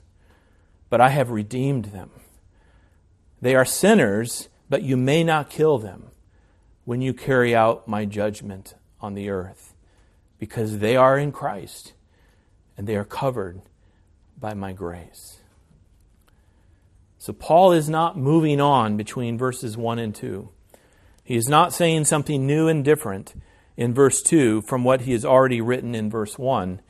but 0.88 1.00
I 1.00 1.08
have 1.08 1.30
redeemed 1.30 1.86
them. 1.86 2.10
They 3.42 3.56
are 3.56 3.64
sinners, 3.64 4.48
but 4.70 4.82
you 4.82 4.96
may 4.96 5.24
not 5.24 5.50
kill 5.50 5.78
them 5.78 6.10
when 6.84 7.02
you 7.02 7.12
carry 7.12 7.54
out 7.54 7.88
my 7.88 8.04
judgment 8.04 8.74
on 9.00 9.14
the 9.14 9.28
earth, 9.28 9.74
because 10.38 10.78
they 10.78 10.96
are 10.96 11.18
in 11.18 11.32
Christ 11.32 11.92
and 12.76 12.86
they 12.86 12.96
are 12.96 13.04
covered 13.04 13.60
by 14.38 14.54
my 14.54 14.72
grace. 14.72 15.38
So 17.18 17.32
Paul 17.32 17.72
is 17.72 17.88
not 17.88 18.16
moving 18.16 18.60
on 18.60 18.96
between 18.96 19.36
verses 19.36 19.76
1 19.76 19.98
and 19.98 20.14
2. 20.14 20.48
He 21.24 21.36
is 21.36 21.48
not 21.48 21.74
saying 21.74 22.04
something 22.04 22.46
new 22.46 22.68
and 22.68 22.84
different 22.84 23.34
in 23.76 23.92
verse 23.92 24.22
2 24.22 24.62
from 24.62 24.84
what 24.84 25.02
he 25.02 25.12
has 25.12 25.24
already 25.24 25.60
written 25.60 25.94
in 25.94 26.08
verse 26.08 26.38
1. 26.38 26.80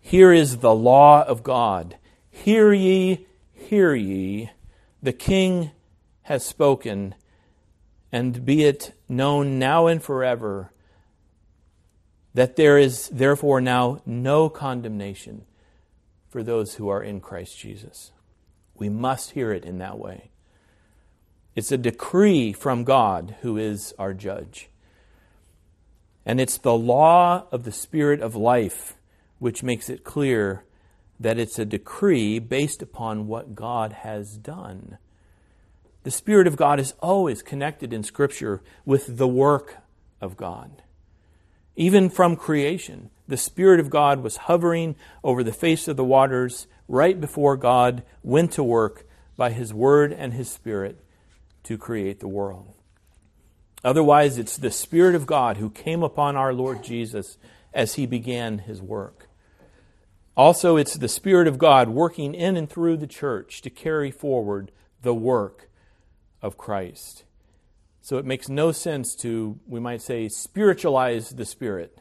Here 0.00 0.32
is 0.32 0.58
the 0.58 0.74
law 0.74 1.22
of 1.24 1.42
God. 1.42 1.96
Hear 2.30 2.72
ye, 2.72 3.26
hear 3.52 3.94
ye, 3.94 4.50
the 5.02 5.12
king 5.12 5.72
has 6.22 6.44
spoken, 6.44 7.14
and 8.12 8.44
be 8.44 8.64
it 8.64 8.94
known 9.08 9.58
now 9.58 9.86
and 9.86 10.02
forever 10.02 10.72
that 12.34 12.56
there 12.56 12.78
is 12.78 13.08
therefore 13.08 13.60
now 13.60 14.00
no 14.06 14.48
condemnation 14.48 15.44
for 16.28 16.42
those 16.42 16.74
who 16.74 16.88
are 16.88 17.02
in 17.02 17.20
Christ 17.20 17.58
Jesus. 17.58 18.12
We 18.78 18.88
must 18.88 19.32
hear 19.32 19.52
it 19.52 19.64
in 19.64 19.78
that 19.78 19.98
way. 19.98 20.30
It's 21.54 21.72
a 21.72 21.78
decree 21.78 22.52
from 22.52 22.84
God, 22.84 23.36
who 23.40 23.56
is 23.56 23.92
our 23.98 24.14
judge. 24.14 24.70
And 26.24 26.40
it's 26.40 26.58
the 26.58 26.74
law 26.76 27.46
of 27.50 27.64
the 27.64 27.72
Spirit 27.72 28.20
of 28.20 28.36
life 28.36 28.94
which 29.38 29.62
makes 29.62 29.88
it 29.88 30.04
clear 30.04 30.64
that 31.18 31.38
it's 31.38 31.58
a 31.58 31.64
decree 31.64 32.38
based 32.38 32.82
upon 32.82 33.26
what 33.26 33.54
God 33.54 33.92
has 33.92 34.36
done. 34.36 34.98
The 36.04 36.10
Spirit 36.10 36.46
of 36.46 36.56
God 36.56 36.78
is 36.78 36.94
always 37.00 37.42
connected 37.42 37.92
in 37.92 38.02
Scripture 38.02 38.62
with 38.84 39.16
the 39.16 39.28
work 39.28 39.78
of 40.20 40.36
God. 40.36 40.82
Even 41.76 42.08
from 42.08 42.36
creation, 42.36 43.10
the 43.26 43.36
Spirit 43.36 43.80
of 43.80 43.90
God 43.90 44.22
was 44.22 44.36
hovering 44.36 44.96
over 45.22 45.42
the 45.42 45.52
face 45.52 45.88
of 45.88 45.96
the 45.96 46.04
waters 46.04 46.66
right 46.88 47.20
before 47.20 47.56
God 47.56 48.02
went 48.22 48.52
to 48.52 48.64
work 48.64 49.06
by 49.36 49.50
His 49.50 49.72
Word 49.72 50.12
and 50.12 50.32
His 50.32 50.50
Spirit 50.50 51.04
to 51.64 51.78
create 51.78 52.20
the 52.20 52.28
world. 52.28 52.74
Otherwise, 53.84 54.38
it's 54.38 54.56
the 54.56 54.70
Spirit 54.70 55.14
of 55.14 55.26
God 55.26 55.58
who 55.58 55.70
came 55.70 56.02
upon 56.02 56.34
our 56.34 56.52
Lord 56.52 56.82
Jesus 56.82 57.38
as 57.72 57.94
He 57.94 58.06
began 58.06 58.58
His 58.58 58.82
work. 58.82 59.28
Also, 60.36 60.76
it's 60.76 60.94
the 60.94 61.08
Spirit 61.08 61.46
of 61.46 61.58
God 61.58 61.88
working 61.88 62.34
in 62.34 62.56
and 62.56 62.70
through 62.70 62.96
the 62.96 63.06
church 63.06 63.60
to 63.62 63.70
carry 63.70 64.10
forward 64.10 64.72
the 65.02 65.14
work 65.14 65.68
of 66.40 66.56
Christ. 66.56 67.24
So 68.00 68.16
it 68.16 68.24
makes 68.24 68.48
no 68.48 68.72
sense 68.72 69.14
to, 69.16 69.58
we 69.66 69.80
might 69.80 70.00
say, 70.00 70.28
spiritualize 70.28 71.30
the 71.30 71.44
Spirit. 71.44 72.00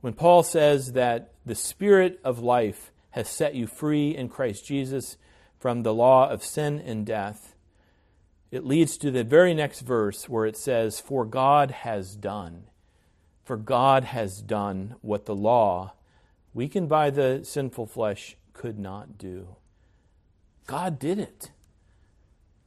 When 0.00 0.12
Paul 0.12 0.42
says 0.42 0.92
that 0.92 1.32
the 1.44 1.54
Spirit 1.54 2.20
of 2.22 2.38
life 2.38 2.91
has 3.12 3.28
set 3.28 3.54
you 3.54 3.66
free 3.66 4.14
in 4.16 4.28
Christ 4.28 4.66
Jesus 4.66 5.16
from 5.58 5.82
the 5.82 5.94
law 5.94 6.28
of 6.28 6.44
sin 6.44 6.82
and 6.84 7.06
death, 7.06 7.54
it 8.50 8.66
leads 8.66 8.98
to 8.98 9.10
the 9.10 9.24
very 9.24 9.54
next 9.54 9.80
verse 9.80 10.28
where 10.28 10.44
it 10.44 10.56
says, 10.56 11.00
For 11.00 11.24
God 11.24 11.70
has 11.70 12.16
done. 12.16 12.64
For 13.44 13.56
God 13.56 14.04
has 14.04 14.42
done 14.42 14.96
what 15.00 15.26
the 15.26 15.34
law, 15.34 15.94
weakened 16.52 16.88
by 16.88 17.10
the 17.10 17.40
sinful 17.44 17.86
flesh, 17.86 18.36
could 18.52 18.78
not 18.78 19.16
do. 19.18 19.56
God 20.66 20.98
did 20.98 21.18
it. 21.18 21.50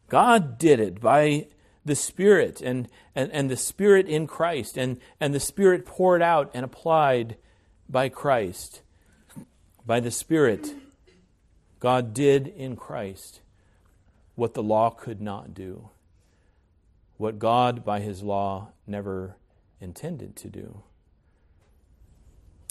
God 0.10 0.58
did 0.58 0.79
it 0.79 0.99
by 0.99 1.47
the 1.84 1.95
Spirit 1.95 2.62
and, 2.62 2.88
and, 3.13 3.31
and 3.31 3.49
the 3.49 3.58
Spirit 3.58 4.08
in 4.08 4.27
Christ 4.27 4.77
and, 4.77 4.99
and 5.19 5.34
the 5.34 5.39
Spirit 5.39 5.86
poured 5.86 6.21
out 6.21 6.49
and 6.53 6.65
applied 6.65 7.38
by 7.88 8.10
Christ. 8.10 8.81
By 9.86 10.00
the 10.00 10.12
Spirit, 10.12 10.74
God 11.80 12.13
did 12.13 12.48
in 12.48 12.76
Christ 12.76 13.41
what 14.36 14.54
the 14.54 14.63
law 14.63 14.89
could 14.89 15.21
not 15.21 15.54
do, 15.54 15.89
what 17.17 17.39
God, 17.39 17.86
by 17.86 18.00
his 18.00 18.24
law, 18.24 18.69
never 18.88 19.36
intended 19.80 20.36
to 20.38 20.50
do. 20.50 20.82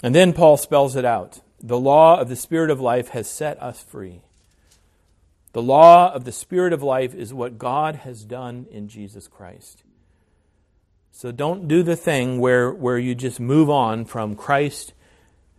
And 0.03 0.14
then 0.14 0.33
Paul 0.33 0.57
spells 0.57 0.96
it 0.96 1.05
out. 1.05 1.40
The 1.62 1.79
law 1.79 2.20
of 2.20 2.29
the 2.29 2.37
Spirit 2.37 2.70
of 2.70 2.81
life 2.81 3.11
has 3.11 3.31
set 3.31 3.62
us 3.62 3.83
free. 3.83 4.22
The 5.53 5.62
law 5.62 6.12
of 6.12 6.24
the 6.24 6.33
Spirit 6.33 6.72
of 6.72 6.83
life 6.83 7.14
is 7.14 7.33
what 7.33 7.59
God 7.59 7.96
has 7.96 8.24
done 8.24 8.66
in 8.72 8.88
Jesus 8.88 9.29
Christ. 9.29 9.85
So 11.12 11.31
don't 11.31 11.68
do 11.68 11.85
the 11.85 11.94
thing 11.94 12.40
where, 12.40 12.72
where 12.72 12.98
you 12.98 13.14
just 13.14 13.38
move 13.38 13.70
on 13.70 14.05
from 14.05 14.35
Christ 14.35 14.93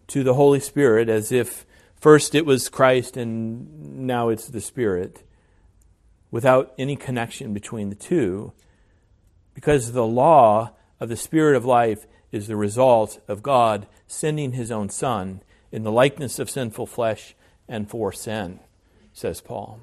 to 0.08 0.24
the 0.24 0.34
Holy 0.34 0.60
Spirit 0.60 1.10
as 1.10 1.32
if 1.32 1.66
first 1.96 2.36
it 2.36 2.46
was 2.46 2.70
Christ 2.70 3.18
and 3.18 4.06
now 4.06 4.30
it's 4.30 4.48
the 4.48 4.62
Spirit 4.62 5.24
without 6.32 6.74
any 6.78 6.96
connection 6.96 7.54
between 7.54 7.90
the 7.90 7.96
two. 7.96 8.54
Because 9.54 9.92
the 9.92 10.06
law 10.06 10.72
of 11.00 11.10
the 11.10 11.16
Spirit 11.16 11.56
of 11.56 11.66
life 11.66 12.06
is 12.32 12.48
the 12.48 12.56
result 12.56 13.20
of 13.28 13.44
God 13.44 13.88
sending 14.08 14.52
His 14.52 14.72
own 14.72 14.90
Son 14.90 15.42
in 15.72 15.84
the 15.84 15.92
likeness 15.92 16.40
of 16.40 16.50
sinful 16.50 16.88
flesh 16.88 17.36
and 17.68 17.90
for 17.90 18.12
sin 18.12 18.60
says 19.16 19.40
Paul, 19.40 19.80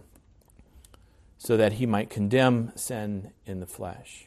so 1.38 1.56
that 1.56 1.74
he 1.74 1.86
might 1.86 2.10
condemn 2.10 2.70
sin 2.76 3.32
in 3.46 3.60
the 3.60 3.66
flesh. 3.66 4.26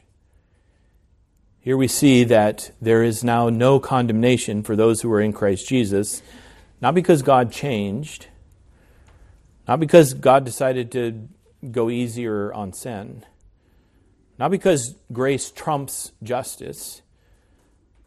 Here 1.65 1.75
we 1.75 1.87
see 1.87 2.23
that 2.25 2.69
there 2.79 3.01
is 3.01 3.23
now 3.23 3.49
no 3.49 3.79
condemnation 3.79 4.61
for 4.61 4.75
those 4.75 5.01
who 5.01 5.11
are 5.11 5.19
in 5.19 5.33
Christ 5.33 5.67
Jesus, 5.67 6.21
not 6.79 6.93
because 6.93 7.23
God 7.23 7.51
changed, 7.51 8.27
not 9.67 9.79
because 9.79 10.13
God 10.13 10.45
decided 10.45 10.91
to 10.91 11.27
go 11.71 11.89
easier 11.89 12.53
on 12.53 12.71
sin, 12.71 13.25
not 14.37 14.51
because 14.51 14.93
grace 15.11 15.49
trumps 15.49 16.11
justice, 16.21 17.01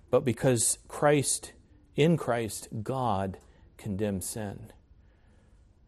but 0.09 0.25
because 0.25 0.79
Christ, 0.87 1.51
in 1.97 2.17
Christ, 2.17 2.69
God 2.85 3.39
condemns 3.77 4.29
sin. 4.29 4.71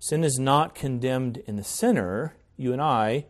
Sin 0.00 0.24
is 0.24 0.40
not 0.40 0.74
condemned 0.74 1.36
in 1.46 1.54
the 1.54 1.62
sinner. 1.62 2.34
You 2.56 2.72
and 2.72 2.82
I 2.82 3.26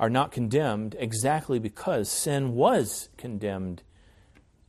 are 0.00 0.10
not 0.10 0.32
condemned 0.32 0.96
exactly 0.98 1.58
because 1.58 2.10
sin 2.10 2.54
was 2.54 3.10
condemned 3.18 3.82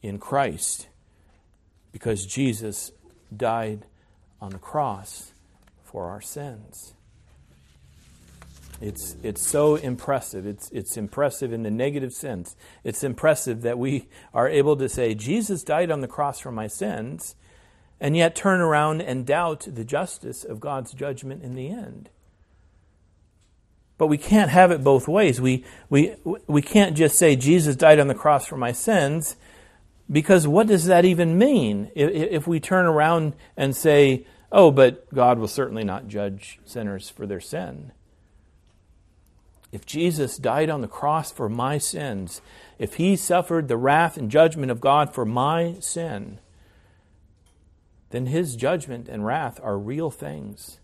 in 0.02 0.20
Christ, 0.20 0.90
because 1.94 2.26
Jesus 2.26 2.92
died 3.36 3.86
on 4.42 4.52
the 4.52 4.60
cross 4.60 5.32
for 5.86 6.10
our 6.10 6.20
sins. 6.20 6.96
It's, 8.82 9.16
it's 9.24 9.48
so 9.48 9.76
impressive. 9.76 10.46
It's, 10.46 10.70
it's 10.72 10.98
impressive 10.98 11.54
in 11.54 11.64
the 11.64 11.72
negative 11.72 12.12
sense. 12.12 12.58
It's 12.84 13.04
impressive 13.04 13.62
that 13.62 13.80
we 13.80 14.10
are 14.34 14.50
able 14.50 14.76
to 14.76 14.90
say, 14.90 15.14
Jesus 15.14 15.64
died 15.64 15.92
on 15.92 16.02
the 16.02 16.08
cross 16.10 16.40
for 16.40 16.52
my 16.52 16.68
sins, 16.68 17.36
and 18.02 18.18
yet 18.18 18.36
turn 18.36 18.60
around 18.60 19.02
and 19.02 19.26
doubt 19.26 19.66
the 19.72 19.86
justice 19.86 20.44
of 20.44 20.60
God's 20.60 20.92
judgment 20.92 21.42
in 21.42 21.56
the 21.56 21.70
end. 21.70 22.10
But 24.02 24.08
we 24.08 24.18
can't 24.18 24.50
have 24.50 24.72
it 24.72 24.84
both 24.84 25.08
ways. 25.08 25.40
We, 25.40 25.64
we, 25.88 26.16
we 26.48 26.64
can't 26.64 26.98
just 26.98 27.20
say, 27.20 27.36
Jesus 27.36 27.76
died 27.76 28.00
on 28.00 28.08
the 28.08 28.16
cross 28.16 28.48
for 28.48 28.58
my 28.58 28.72
sins, 28.72 29.36
because 30.12 30.48
what 30.48 30.66
does 30.66 30.86
that 30.86 31.06
even 31.06 31.38
mean? 31.38 31.92
If, 31.94 32.10
if 32.10 32.48
we 32.48 32.60
turn 32.60 32.88
around 32.88 33.36
and 33.56 33.76
say, 33.76 34.26
oh, 34.52 34.72
but 34.72 35.08
God 35.14 35.38
will 35.38 35.48
certainly 35.48 35.84
not 35.84 36.08
judge 36.08 36.58
sinners 36.66 37.12
for 37.12 37.28
their 37.28 37.40
sin. 37.40 37.92
If 39.72 39.86
Jesus 39.86 40.38
died 40.38 40.72
on 40.72 40.82
the 40.82 40.88
cross 40.88 41.32
for 41.32 41.48
my 41.48 41.78
sins, 41.78 42.42
if 42.80 42.96
he 42.96 43.16
suffered 43.16 43.68
the 43.68 43.78
wrath 43.78 44.18
and 44.18 44.32
judgment 44.32 44.72
of 44.72 44.82
God 44.82 45.14
for 45.14 45.26
my 45.26 45.76
sin, 45.80 46.40
then 48.10 48.26
his 48.26 48.56
judgment 48.56 49.08
and 49.08 49.28
wrath 49.28 49.60
are 49.62 49.78
real 49.78 50.10
things. 50.10 50.80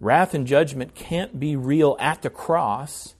Wrath 0.00 0.34
and 0.34 0.46
judgment 0.46 0.94
can't 0.94 1.40
be 1.40 1.56
real 1.56 1.96
at 1.98 2.22
the 2.22 2.30
cross 2.30 3.14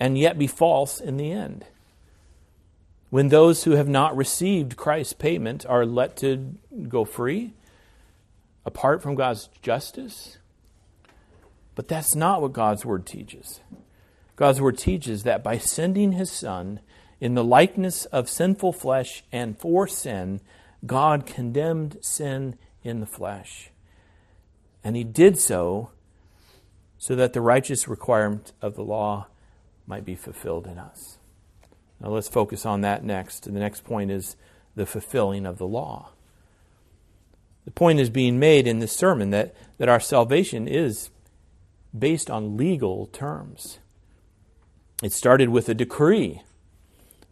and 0.00 0.18
yet 0.18 0.38
be 0.38 0.46
false 0.46 1.00
in 1.00 1.16
the 1.16 1.30
end. 1.32 1.66
When 3.10 3.28
those 3.28 3.64
who 3.64 3.72
have 3.72 3.88
not 3.88 4.16
received 4.16 4.76
Christ's 4.76 5.12
payment 5.12 5.64
are 5.66 5.86
let 5.86 6.16
to 6.18 6.54
go 6.88 7.04
free, 7.04 7.52
apart 8.66 9.02
from 9.02 9.14
God's 9.14 9.48
justice. 9.62 10.38
But 11.74 11.88
that's 11.88 12.14
not 12.14 12.40
what 12.40 12.52
God's 12.52 12.84
Word 12.84 13.06
teaches. 13.06 13.60
God's 14.36 14.60
Word 14.60 14.78
teaches 14.78 15.22
that 15.22 15.44
by 15.44 15.58
sending 15.58 16.12
His 16.12 16.30
Son 16.30 16.80
in 17.20 17.34
the 17.34 17.44
likeness 17.44 18.04
of 18.06 18.28
sinful 18.28 18.72
flesh 18.72 19.22
and 19.30 19.58
for 19.58 19.86
sin, 19.86 20.40
God 20.86 21.26
condemned 21.26 21.98
sin 22.00 22.56
in 22.82 23.00
the 23.00 23.06
flesh. 23.06 23.70
And 24.84 24.94
he 24.94 25.02
did 25.02 25.38
so 25.40 25.90
so 26.98 27.16
that 27.16 27.32
the 27.32 27.40
righteous 27.40 27.88
requirement 27.88 28.52
of 28.62 28.76
the 28.76 28.84
law 28.84 29.26
might 29.86 30.04
be 30.04 30.14
fulfilled 30.14 30.66
in 30.66 30.78
us. 30.78 31.18
Now 32.00 32.10
let's 32.10 32.28
focus 32.28 32.64
on 32.66 32.82
that 32.82 33.02
next. 33.02 33.46
And 33.46 33.56
the 33.56 33.60
next 33.60 33.84
point 33.84 34.10
is 34.10 34.36
the 34.76 34.86
fulfilling 34.86 35.46
of 35.46 35.58
the 35.58 35.66
law. 35.66 36.10
The 37.64 37.70
point 37.70 37.98
is 37.98 38.10
being 38.10 38.38
made 38.38 38.66
in 38.66 38.78
this 38.78 38.92
sermon 38.92 39.30
that, 39.30 39.54
that 39.78 39.88
our 39.88 40.00
salvation 40.00 40.68
is 40.68 41.10
based 41.98 42.30
on 42.30 42.56
legal 42.56 43.06
terms. 43.06 43.78
It 45.02 45.12
started 45.12 45.48
with 45.48 45.68
a 45.68 45.74
decree, 45.74 46.42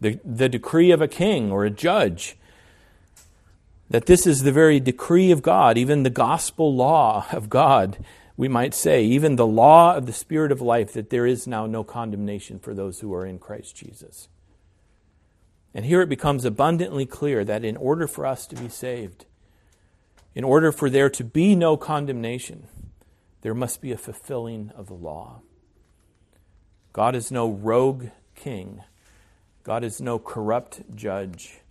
the, 0.00 0.18
the 0.24 0.48
decree 0.48 0.90
of 0.90 1.02
a 1.02 1.08
king 1.08 1.52
or 1.52 1.64
a 1.64 1.70
judge 1.70 2.36
that 3.92 4.06
this 4.06 4.26
is 4.26 4.42
the 4.42 4.52
very 4.52 4.80
decree 4.80 5.30
of 5.30 5.42
God, 5.42 5.76
even 5.76 6.02
the 6.02 6.08
gospel 6.08 6.74
law 6.74 7.26
of 7.30 7.50
God, 7.50 8.02
we 8.38 8.48
might 8.48 8.72
say, 8.72 9.04
even 9.04 9.36
the 9.36 9.46
law 9.46 9.94
of 9.94 10.06
the 10.06 10.14
Spirit 10.14 10.50
of 10.50 10.62
life, 10.62 10.94
that 10.94 11.10
there 11.10 11.26
is 11.26 11.46
now 11.46 11.66
no 11.66 11.84
condemnation 11.84 12.58
for 12.58 12.72
those 12.72 13.00
who 13.00 13.12
are 13.12 13.26
in 13.26 13.38
Christ 13.38 13.76
Jesus. 13.76 14.28
And 15.74 15.84
here 15.84 16.00
it 16.00 16.08
becomes 16.08 16.46
abundantly 16.46 17.04
clear 17.04 17.44
that 17.44 17.66
in 17.66 17.76
order 17.76 18.06
for 18.06 18.24
us 18.24 18.46
to 18.46 18.56
be 18.56 18.70
saved, 18.70 19.26
in 20.34 20.42
order 20.42 20.72
for 20.72 20.88
there 20.88 21.10
to 21.10 21.22
be 21.22 21.54
no 21.54 21.76
condemnation, 21.76 22.68
there 23.42 23.52
must 23.52 23.82
be 23.82 23.92
a 23.92 23.98
fulfilling 23.98 24.72
of 24.74 24.86
the 24.86 24.94
law. 24.94 25.42
God 26.94 27.14
is 27.14 27.30
no 27.30 27.50
rogue 27.50 28.06
king. 28.36 28.82
God 29.64 29.84
is 29.84 30.00
no 30.00 30.18
corrupt 30.18 30.96
judge. 30.96 31.61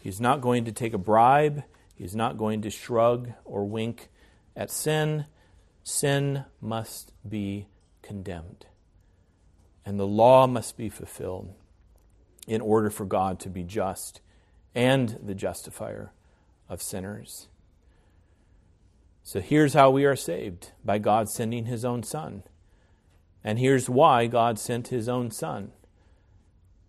He's 0.00 0.20
not 0.20 0.40
going 0.40 0.64
to 0.64 0.72
take 0.72 0.94
a 0.94 0.98
bribe. 0.98 1.62
He's 1.94 2.16
not 2.16 2.38
going 2.38 2.62
to 2.62 2.70
shrug 2.70 3.32
or 3.44 3.64
wink 3.64 4.08
at 4.56 4.70
sin. 4.70 5.26
Sin 5.84 6.44
must 6.60 7.12
be 7.28 7.68
condemned. 8.00 8.66
And 9.84 10.00
the 10.00 10.06
law 10.06 10.46
must 10.46 10.78
be 10.78 10.88
fulfilled 10.88 11.52
in 12.46 12.62
order 12.62 12.88
for 12.88 13.04
God 13.04 13.38
to 13.40 13.50
be 13.50 13.62
just 13.62 14.22
and 14.74 15.18
the 15.22 15.34
justifier 15.34 16.12
of 16.68 16.80
sinners. 16.80 17.48
So 19.22 19.40
here's 19.40 19.74
how 19.74 19.90
we 19.90 20.06
are 20.06 20.16
saved 20.16 20.72
by 20.82 20.98
God 20.98 21.28
sending 21.28 21.66
his 21.66 21.84
own 21.84 22.02
Son. 22.02 22.42
And 23.44 23.58
here's 23.58 23.90
why 23.90 24.26
God 24.26 24.58
sent 24.58 24.88
his 24.88 25.08
own 25.08 25.30
Son. 25.30 25.72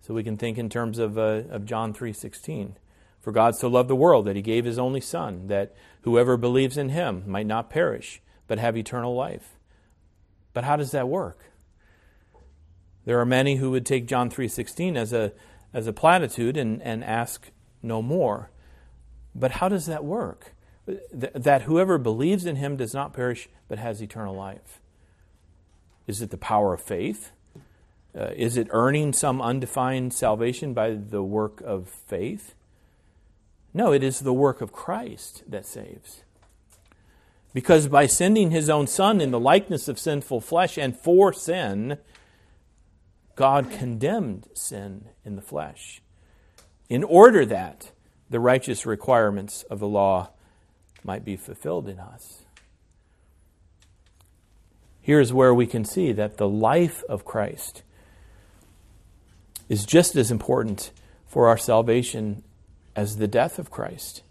So 0.01 0.13
we 0.13 0.23
can 0.23 0.37
think 0.37 0.57
in 0.57 0.69
terms 0.69 0.97
of, 0.97 1.17
uh, 1.17 1.43
of 1.49 1.65
John 1.65 1.93
3.16. 1.93 2.75
For 3.21 3.31
God 3.31 3.55
so 3.55 3.67
loved 3.67 3.89
the 3.89 3.95
world 3.95 4.25
that 4.25 4.35
he 4.35 4.41
gave 4.41 4.65
his 4.65 4.79
only 4.79 4.99
Son, 4.99 5.47
that 5.47 5.75
whoever 6.01 6.37
believes 6.37 6.77
in 6.77 6.89
him 6.89 7.23
might 7.27 7.45
not 7.45 7.69
perish, 7.69 8.21
but 8.47 8.57
have 8.57 8.75
eternal 8.75 9.15
life. 9.15 9.57
But 10.53 10.63
how 10.63 10.75
does 10.75 10.91
that 10.91 11.07
work? 11.07 11.51
There 13.05 13.19
are 13.19 13.25
many 13.25 13.55
who 13.55 13.71
would 13.71 13.85
take 13.85 14.07
John 14.07 14.29
3.16 14.29 14.95
as 14.95 15.13
a, 15.13 15.33
as 15.73 15.87
a 15.87 15.93
platitude 15.93 16.57
and, 16.57 16.81
and 16.81 17.03
ask 17.03 17.51
no 17.81 18.01
more. 18.01 18.51
But 19.33 19.51
how 19.51 19.69
does 19.69 19.85
that 19.85 20.03
work? 20.03 20.53
Th- 20.87 21.33
that 21.33 21.63
whoever 21.63 21.97
believes 21.97 22.45
in 22.45 22.57
him 22.57 22.75
does 22.75 22.93
not 22.93 23.13
perish, 23.13 23.47
but 23.67 23.79
has 23.79 24.01
eternal 24.01 24.35
life. 24.35 24.81
Is 26.07 26.21
it 26.21 26.31
the 26.31 26.37
power 26.37 26.73
of 26.73 26.81
faith? 26.81 27.31
Uh, 28.17 28.31
is 28.35 28.57
it 28.57 28.67
earning 28.71 29.13
some 29.13 29.41
undefined 29.41 30.13
salvation 30.13 30.73
by 30.73 30.91
the 30.91 31.23
work 31.23 31.61
of 31.61 31.87
faith? 31.87 32.55
No, 33.73 33.93
it 33.93 34.03
is 34.03 34.19
the 34.19 34.33
work 34.33 34.61
of 34.61 34.71
Christ 34.71 35.43
that 35.47 35.65
saves. 35.65 36.23
Because 37.53 37.87
by 37.87 38.05
sending 38.05 38.51
his 38.51 38.69
own 38.69 38.87
Son 38.87 39.19
in 39.21 39.31
the 39.31 39.39
likeness 39.39 39.87
of 39.87 39.99
sinful 39.99 40.41
flesh 40.41 40.77
and 40.77 40.97
for 40.97 41.33
sin, 41.33 41.97
God 43.35 43.71
condemned 43.71 44.47
sin 44.53 45.05
in 45.25 45.35
the 45.35 45.41
flesh 45.41 46.01
in 46.89 47.03
order 47.03 47.45
that 47.45 47.91
the 48.29 48.39
righteous 48.39 48.85
requirements 48.85 49.63
of 49.63 49.79
the 49.79 49.87
law 49.87 50.29
might 51.03 51.25
be 51.25 51.35
fulfilled 51.35 51.87
in 51.87 51.99
us. 51.99 52.43
Here's 55.01 55.33
where 55.33 55.53
we 55.53 55.65
can 55.65 55.83
see 55.83 56.11
that 56.11 56.37
the 56.37 56.47
life 56.47 57.03
of 57.09 57.25
Christ 57.25 57.83
is 59.67 59.85
just 59.85 60.15
as 60.15 60.31
important 60.31 60.91
for 61.25 61.47
our 61.47 61.57
salvation 61.57 62.43
as 62.95 63.17
the 63.17 63.27
death 63.27 63.59
of 63.59 63.71
Christ. 63.71 64.23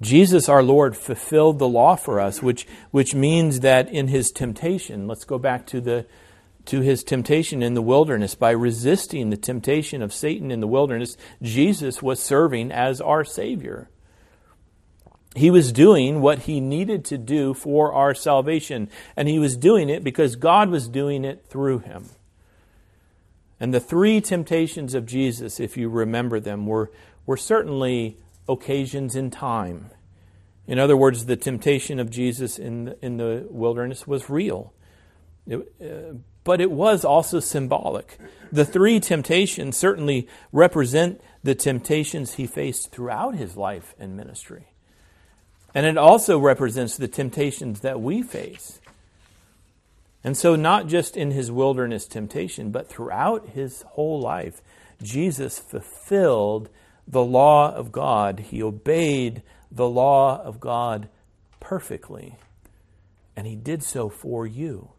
Jesus, 0.00 0.48
our 0.48 0.62
Lord, 0.62 0.96
fulfilled 0.96 1.58
the 1.58 1.68
law 1.68 1.96
for 1.96 2.20
us, 2.20 2.42
which, 2.42 2.66
which 2.90 3.14
means 3.14 3.60
that 3.60 3.88
in 3.88 4.08
his 4.08 4.30
temptation, 4.30 5.06
let's 5.06 5.24
go 5.24 5.38
back 5.38 5.66
to, 5.68 5.80
the, 5.80 6.06
to 6.66 6.80
his 6.80 7.04
temptation 7.04 7.62
in 7.62 7.74
the 7.74 7.82
wilderness. 7.82 8.34
By 8.34 8.50
resisting 8.50 9.30
the 9.30 9.36
temptation 9.36 10.02
of 10.02 10.12
Satan 10.12 10.50
in 10.50 10.60
the 10.60 10.66
wilderness, 10.66 11.16
Jesus 11.40 12.02
was 12.02 12.20
serving 12.20 12.72
as 12.72 13.00
our 13.00 13.24
Savior. 13.24 13.88
He 15.36 15.50
was 15.50 15.72
doing 15.72 16.20
what 16.20 16.40
he 16.40 16.60
needed 16.60 17.04
to 17.06 17.18
do 17.18 17.54
for 17.54 17.92
our 17.92 18.14
salvation, 18.14 18.88
and 19.16 19.28
he 19.28 19.38
was 19.38 19.56
doing 19.56 19.88
it 19.88 20.04
because 20.04 20.36
God 20.36 20.70
was 20.70 20.88
doing 20.88 21.24
it 21.24 21.46
through 21.48 21.80
him. 21.80 22.10
And 23.58 23.72
the 23.72 23.80
three 23.80 24.20
temptations 24.20 24.94
of 24.94 25.06
Jesus, 25.06 25.58
if 25.58 25.76
you 25.76 25.88
remember 25.88 26.38
them, 26.38 26.66
were, 26.66 26.90
were 27.26 27.36
certainly 27.36 28.18
occasions 28.48 29.16
in 29.16 29.30
time. 29.30 29.90
In 30.66 30.78
other 30.78 30.96
words, 30.96 31.26
the 31.26 31.36
temptation 31.36 31.98
of 31.98 32.10
Jesus 32.10 32.58
in 32.58 32.86
the, 32.86 33.04
in 33.04 33.16
the 33.18 33.46
wilderness 33.50 34.06
was 34.06 34.30
real, 34.30 34.72
it, 35.46 35.72
uh, 35.82 36.16
but 36.42 36.60
it 36.60 36.70
was 36.70 37.04
also 37.04 37.40
symbolic. 37.40 38.18
The 38.52 38.64
three 38.64 39.00
temptations 39.00 39.76
certainly 39.76 40.28
represent 40.52 41.20
the 41.42 41.54
temptations 41.54 42.34
he 42.34 42.46
faced 42.46 42.90
throughout 42.90 43.34
his 43.34 43.56
life 43.56 43.94
and 43.98 44.16
ministry. 44.16 44.68
And 45.74 45.86
it 45.86 45.98
also 45.98 46.38
represents 46.38 46.96
the 46.96 47.08
temptations 47.08 47.80
that 47.80 48.00
we 48.00 48.22
face. 48.22 48.80
And 50.22 50.36
so, 50.36 50.56
not 50.56 50.86
just 50.86 51.16
in 51.16 51.32
his 51.32 51.50
wilderness 51.50 52.06
temptation, 52.06 52.70
but 52.70 52.88
throughout 52.88 53.50
his 53.50 53.82
whole 53.88 54.20
life, 54.20 54.62
Jesus 55.02 55.58
fulfilled 55.58 56.70
the 57.06 57.24
law 57.24 57.72
of 57.74 57.92
God. 57.92 58.40
He 58.40 58.62
obeyed 58.62 59.42
the 59.70 59.88
law 59.88 60.42
of 60.42 60.60
God 60.60 61.08
perfectly. 61.60 62.36
And 63.36 63.46
he 63.46 63.56
did 63.56 63.82
so 63.82 64.08
for 64.08 64.46
you. 64.46 64.90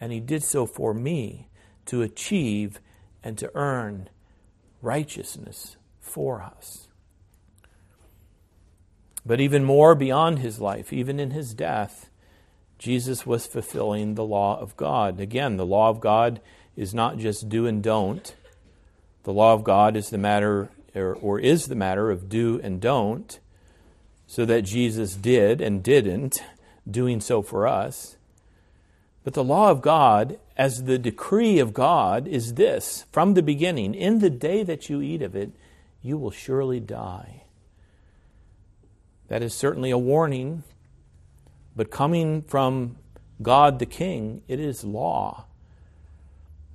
And 0.00 0.12
he 0.12 0.20
did 0.20 0.42
so 0.42 0.66
for 0.66 0.94
me 0.94 1.48
to 1.86 2.02
achieve 2.02 2.80
and 3.22 3.38
to 3.38 3.50
earn 3.54 4.08
righteousness 4.82 5.76
for 6.00 6.42
us. 6.42 6.88
But 9.26 9.40
even 9.40 9.64
more 9.64 9.94
beyond 9.94 10.38
his 10.38 10.60
life, 10.60 10.92
even 10.92 11.20
in 11.20 11.32
his 11.32 11.52
death, 11.52 12.08
Jesus 12.78 13.26
was 13.26 13.46
fulfilling 13.46 14.14
the 14.14 14.24
law 14.24 14.58
of 14.58 14.76
God. 14.76 15.20
Again, 15.20 15.56
the 15.56 15.66
law 15.66 15.90
of 15.90 16.00
God 16.00 16.40
is 16.76 16.94
not 16.94 17.18
just 17.18 17.48
do 17.48 17.66
and 17.66 17.82
don't. 17.82 18.34
The 19.24 19.32
law 19.32 19.52
of 19.52 19.64
God 19.64 19.96
is 19.96 20.10
the 20.10 20.18
matter 20.18 20.70
or, 20.98 21.14
or 21.14 21.38
is 21.38 21.66
the 21.66 21.74
matter 21.74 22.10
of 22.10 22.28
do 22.28 22.60
and 22.62 22.80
don't, 22.80 23.38
so 24.26 24.44
that 24.44 24.62
Jesus 24.62 25.14
did 25.14 25.60
and 25.60 25.82
didn't, 25.82 26.42
doing 26.88 27.20
so 27.20 27.40
for 27.40 27.66
us. 27.66 28.16
But 29.24 29.34
the 29.34 29.44
law 29.44 29.70
of 29.70 29.82
God, 29.82 30.38
as 30.56 30.84
the 30.84 30.98
decree 30.98 31.58
of 31.58 31.74
God, 31.74 32.26
is 32.26 32.54
this 32.54 33.04
from 33.12 33.34
the 33.34 33.42
beginning 33.42 33.94
in 33.94 34.18
the 34.18 34.30
day 34.30 34.62
that 34.62 34.88
you 34.88 35.00
eat 35.00 35.22
of 35.22 35.34
it, 35.34 35.52
you 36.02 36.16
will 36.16 36.30
surely 36.30 36.80
die. 36.80 37.44
That 39.28 39.42
is 39.42 39.54
certainly 39.54 39.90
a 39.90 39.98
warning, 39.98 40.62
but 41.76 41.90
coming 41.90 42.42
from 42.42 42.96
God 43.42 43.78
the 43.78 43.86
King, 43.86 44.42
it 44.48 44.58
is 44.58 44.84
law. 44.84 45.44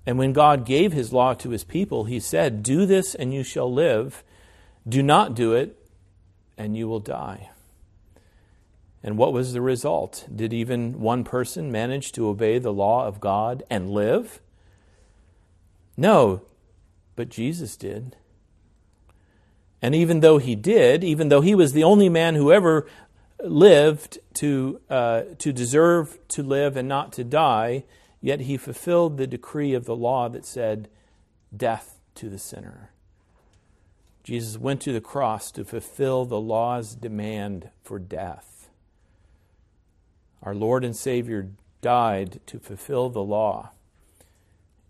And 0.05 0.17
when 0.17 0.33
God 0.33 0.65
gave 0.65 0.91
his 0.91 1.13
law 1.13 1.33
to 1.35 1.49
his 1.49 1.63
people, 1.63 2.05
he 2.05 2.19
said, 2.19 2.63
Do 2.63 2.85
this 2.85 3.15
and 3.15 3.33
you 3.33 3.43
shall 3.43 3.71
live. 3.71 4.23
Do 4.87 5.01
not 5.01 5.33
do 5.33 5.53
it 5.53 5.77
and 6.57 6.75
you 6.75 6.87
will 6.87 6.99
die. 6.99 7.49
And 9.03 9.17
what 9.17 9.33
was 9.33 9.53
the 9.53 9.61
result? 9.61 10.27
Did 10.33 10.53
even 10.53 10.99
one 10.99 11.23
person 11.23 11.71
manage 11.71 12.11
to 12.13 12.27
obey 12.27 12.57
the 12.57 12.73
law 12.73 13.05
of 13.05 13.19
God 13.19 13.63
and 13.69 13.89
live? 13.89 14.41
No, 15.97 16.41
but 17.15 17.29
Jesus 17.29 17.75
did. 17.75 18.15
And 19.81 19.93
even 19.93 20.21
though 20.21 20.37
he 20.37 20.55
did, 20.55 21.03
even 21.03 21.27
though 21.27 21.41
he 21.41 21.53
was 21.53 21.73
the 21.73 21.83
only 21.83 22.07
man 22.07 22.35
who 22.35 22.51
ever 22.53 22.87
lived 23.43 24.19
to, 24.35 24.79
uh, 24.89 25.23
to 25.39 25.51
deserve 25.51 26.17
to 26.29 26.41
live 26.41 26.77
and 26.77 26.87
not 26.87 27.11
to 27.13 27.25
die, 27.25 27.83
Yet 28.23 28.39
he 28.39 28.55
fulfilled 28.55 29.17
the 29.17 29.27
decree 29.27 29.73
of 29.73 29.83
the 29.83 29.97
law 29.97 30.29
that 30.29 30.45
said, 30.45 30.87
Death 31.55 31.99
to 32.15 32.29
the 32.29 32.39
sinner. 32.39 32.91
Jesus 34.23 34.57
went 34.57 34.79
to 34.83 34.93
the 34.93 35.01
cross 35.01 35.51
to 35.51 35.65
fulfill 35.65 36.23
the 36.23 36.39
law's 36.39 36.95
demand 36.95 37.69
for 37.83 37.99
death. 37.99 38.69
Our 40.41 40.55
Lord 40.55 40.85
and 40.85 40.95
Savior 40.95 41.49
died 41.81 42.39
to 42.45 42.59
fulfill 42.59 43.09
the 43.09 43.21
law 43.21 43.71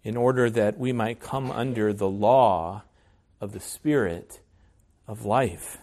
in 0.04 0.16
order 0.16 0.48
that 0.52 0.78
we 0.78 0.94
might 0.94 1.20
come 1.20 1.50
under 1.50 1.92
the 1.92 2.10
law 2.10 2.84
of 3.42 3.52
the 3.52 3.60
Spirit 3.60 4.42
of 5.08 5.26
life, 5.26 5.80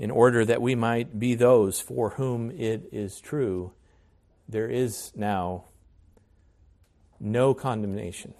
in 0.00 0.10
order 0.10 0.44
that 0.44 0.60
we 0.60 0.74
might 0.74 1.20
be 1.20 1.36
those 1.36 1.80
for 1.80 2.10
whom 2.10 2.50
it 2.50 2.88
is 2.90 3.20
true 3.20 3.70
there 4.48 4.68
is 4.68 5.12
now 5.14 5.64
no 7.22 7.54
condemnation 7.54 8.34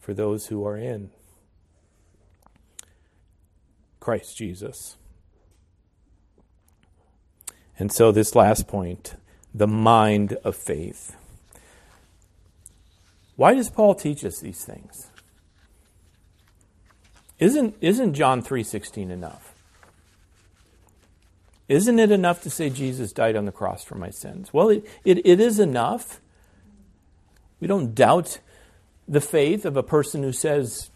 for 0.00 0.14
those 0.14 0.46
who 0.46 0.66
are 0.66 0.76
in 0.76 1.10
Christ 4.00 4.36
Jesus. 4.36 4.96
And 7.78 7.92
so, 7.92 8.10
this 8.10 8.34
last 8.34 8.66
point 8.66 9.14
the 9.54 9.66
mind 9.66 10.34
of 10.44 10.54
faith. 10.54 11.16
Why 13.36 13.54
does 13.54 13.70
Paul 13.70 13.94
teach 13.94 14.24
us 14.24 14.38
these 14.38 14.64
things? 14.64 15.08
Isn't, 17.38 17.74
isn't 17.80 18.14
John 18.14 18.42
3.16 18.42 19.10
enough? 19.10 19.54
Isn't 21.68 21.98
it 21.98 22.10
enough 22.10 22.42
to 22.42 22.50
say 22.50 22.70
Jesus 22.70 23.12
died 23.12 23.36
on 23.36 23.44
the 23.44 23.52
cross 23.52 23.84
for 23.84 23.96
my 23.96 24.10
sins? 24.10 24.52
Well, 24.52 24.68
it, 24.68 24.86
it, 25.04 25.26
it 25.26 25.40
is 25.40 25.58
enough. 25.58 26.20
We 27.60 27.66
don't 27.66 27.94
doubt 27.94 28.40
the 29.08 29.20
faith 29.20 29.64
of 29.64 29.76
a 29.76 29.82
person 29.82 30.22
who 30.22 30.32
says, 30.32 30.90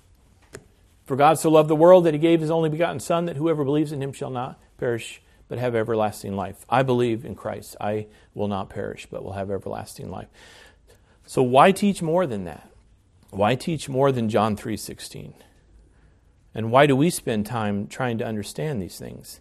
For 1.05 1.17
God 1.17 1.39
so 1.39 1.51
loved 1.51 1.71
the 1.71 1.77
world 1.77 2.05
that 2.05 2.15
he 2.15 2.21
gave 2.21 2.41
his 2.41 2.51
only 2.51 2.69
begotten 2.69 3.01
Son, 3.01 3.27
that 3.27 3.37
whoever 3.37 3.65
believes 3.65 3.93
in 3.93 4.03
him 4.03 4.13
shall 4.13 4.31
not 4.31 4.61
perish, 4.79 5.23
but 5.49 5.59
have 5.59 5.75
everlasting 5.75 6.37
life. 6.37 6.65
I 6.69 6.83
believe 6.83 7.25
in 7.25 7.35
Christ. 7.35 7.77
I 7.81 8.07
will 8.35 8.49
not 8.49 8.71
perish, 8.71 9.07
but 9.11 9.25
will 9.25 9.33
have 9.33 9.51
everlasting 9.51 10.11
life. 10.11 10.29
So 11.27 11.43
why 11.43 11.73
teach 11.73 12.03
more 12.03 12.27
than 12.27 12.45
that? 12.45 12.69
Why 13.31 13.55
teach 13.55 13.89
more 13.89 14.11
than 14.13 14.29
John 14.29 14.57
3:16? 14.57 15.35
And 16.53 16.73
why 16.73 16.87
do 16.87 16.97
we 16.97 17.11
spend 17.11 17.47
time 17.47 17.87
trying 17.87 18.19
to 18.19 18.27
understand 18.27 18.83
these 18.83 18.99
things? 18.99 19.41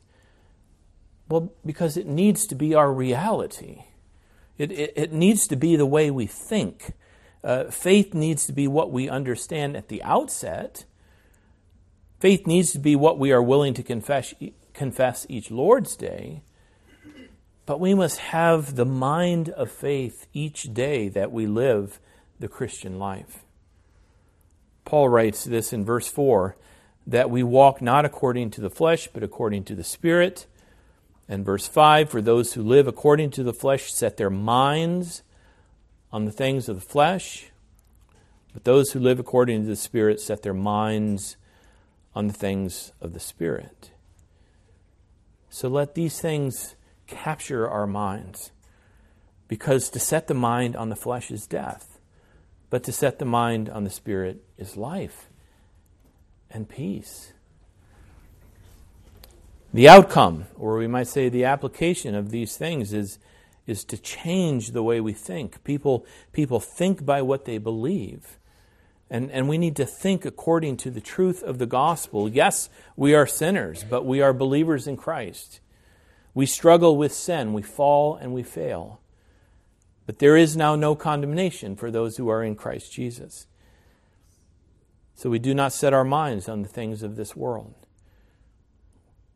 Well, 1.27 1.51
because 1.65 1.97
it 1.97 2.05
needs 2.05 2.45
to 2.47 2.55
be 2.55 2.75
our 2.75 2.91
reality. 2.93 3.85
It, 4.57 4.71
it, 4.71 4.93
it 4.95 5.13
needs 5.13 5.47
to 5.47 5.55
be 5.55 5.75
the 5.75 5.85
way 5.85 6.11
we 6.11 6.27
think. 6.27 6.93
Uh, 7.43 7.65
faith 7.65 8.13
needs 8.13 8.45
to 8.45 8.53
be 8.53 8.67
what 8.67 8.91
we 8.91 9.09
understand 9.09 9.77
at 9.77 9.87
the 9.87 10.03
outset. 10.03 10.85
Faith 12.19 12.45
needs 12.45 12.71
to 12.73 12.79
be 12.79 12.95
what 12.95 13.17
we 13.17 13.31
are 13.31 13.41
willing 13.41 13.73
to 13.73 13.83
confess, 13.83 14.33
confess 14.73 15.25
each 15.29 15.49
Lord's 15.49 15.95
Day. 15.95 16.41
But 17.65 17.79
we 17.79 17.93
must 17.93 18.19
have 18.19 18.75
the 18.75 18.85
mind 18.85 19.49
of 19.49 19.71
faith 19.71 20.27
each 20.33 20.73
day 20.73 21.07
that 21.09 21.31
we 21.31 21.45
live 21.45 21.99
the 22.39 22.47
Christian 22.47 22.97
life. 22.97 23.43
Paul 24.85 25.07
writes 25.07 25.43
this 25.43 25.71
in 25.71 25.85
verse 25.85 26.07
4 26.07 26.57
that 27.05 27.29
we 27.29 27.43
walk 27.43 27.81
not 27.81 28.05
according 28.05 28.51
to 28.51 28.61
the 28.61 28.69
flesh, 28.69 29.07
but 29.13 29.23
according 29.23 29.63
to 29.65 29.75
the 29.75 29.83
Spirit. 29.83 30.45
And 31.27 31.45
verse 31.45 31.67
5 31.67 32.09
For 32.09 32.21
those 32.21 32.53
who 32.53 32.63
live 32.63 32.87
according 32.87 33.31
to 33.31 33.43
the 33.43 33.53
flesh 33.53 33.93
set 33.93 34.17
their 34.17 34.31
minds 34.31 35.21
on 36.11 36.25
the 36.25 36.31
things 36.31 36.67
of 36.67 36.75
the 36.75 36.85
flesh, 36.85 37.47
but 38.53 38.63
those 38.63 38.91
who 38.91 38.99
live 38.99 39.19
according 39.19 39.61
to 39.61 39.67
the 39.67 39.75
Spirit 39.75 40.19
set 40.19 40.41
their 40.41 40.53
minds 40.53 41.37
on 42.15 42.27
the 42.27 42.33
things 42.33 42.91
of 42.99 43.13
the 43.13 43.19
Spirit. 43.19 43.91
So 45.49 45.67
let 45.67 45.95
these 45.95 46.19
things 46.19 46.75
capture 47.07 47.69
our 47.69 47.87
minds, 47.87 48.51
because 49.47 49.89
to 49.89 49.99
set 49.99 50.27
the 50.27 50.33
mind 50.33 50.75
on 50.75 50.89
the 50.89 50.95
flesh 50.95 51.31
is 51.31 51.47
death, 51.47 51.99
but 52.69 52.83
to 52.83 52.91
set 52.91 53.19
the 53.19 53.25
mind 53.25 53.69
on 53.69 53.83
the 53.83 53.89
Spirit 53.89 54.43
is 54.57 54.77
life 54.77 55.27
and 56.51 56.67
peace. 56.67 57.33
The 59.71 59.87
outcome, 59.87 60.45
or 60.57 60.77
we 60.77 60.87
might 60.87 61.07
say 61.07 61.29
the 61.29 61.45
application 61.45 62.15
of 62.15 62.31
these 62.31 62.57
things, 62.57 62.91
is, 62.93 63.19
is 63.69 63.83
to 63.85 63.97
change 63.97 64.71
the 64.71 64.83
way 64.83 64.99
we 64.99 65.13
think. 65.13 65.63
People, 65.63 66.05
people 66.33 66.59
think 66.59 67.05
by 67.05 67.21
what 67.21 67.45
they 67.45 67.57
believe. 67.57 68.39
And, 69.09 69.31
and 69.31 69.47
we 69.47 69.57
need 69.57 69.75
to 69.77 69.85
think 69.85 70.25
according 70.25 70.77
to 70.77 70.91
the 70.91 71.01
truth 71.01 71.41
of 71.43 71.57
the 71.57 71.65
gospel. 71.65 72.27
Yes, 72.27 72.69
we 72.95 73.15
are 73.15 73.25
sinners, 73.27 73.83
but 73.83 74.05
we 74.05 74.21
are 74.21 74.33
believers 74.33 74.87
in 74.87 74.97
Christ. 74.97 75.59
We 76.33 76.45
struggle 76.45 76.97
with 76.97 77.13
sin, 77.13 77.53
we 77.53 77.61
fall 77.61 78.15
and 78.15 78.33
we 78.33 78.43
fail. 78.43 79.01
But 80.05 80.19
there 80.19 80.37
is 80.37 80.57
now 80.57 80.75
no 80.75 80.95
condemnation 80.95 81.75
for 81.75 81.91
those 81.91 82.17
who 82.17 82.29
are 82.29 82.43
in 82.43 82.55
Christ 82.55 82.91
Jesus. 82.91 83.45
So 85.15 85.29
we 85.29 85.39
do 85.39 85.53
not 85.53 85.73
set 85.73 85.93
our 85.93 86.03
minds 86.03 86.47
on 86.47 86.61
the 86.61 86.67
things 86.67 87.03
of 87.03 87.15
this 87.15 87.35
world. 87.35 87.78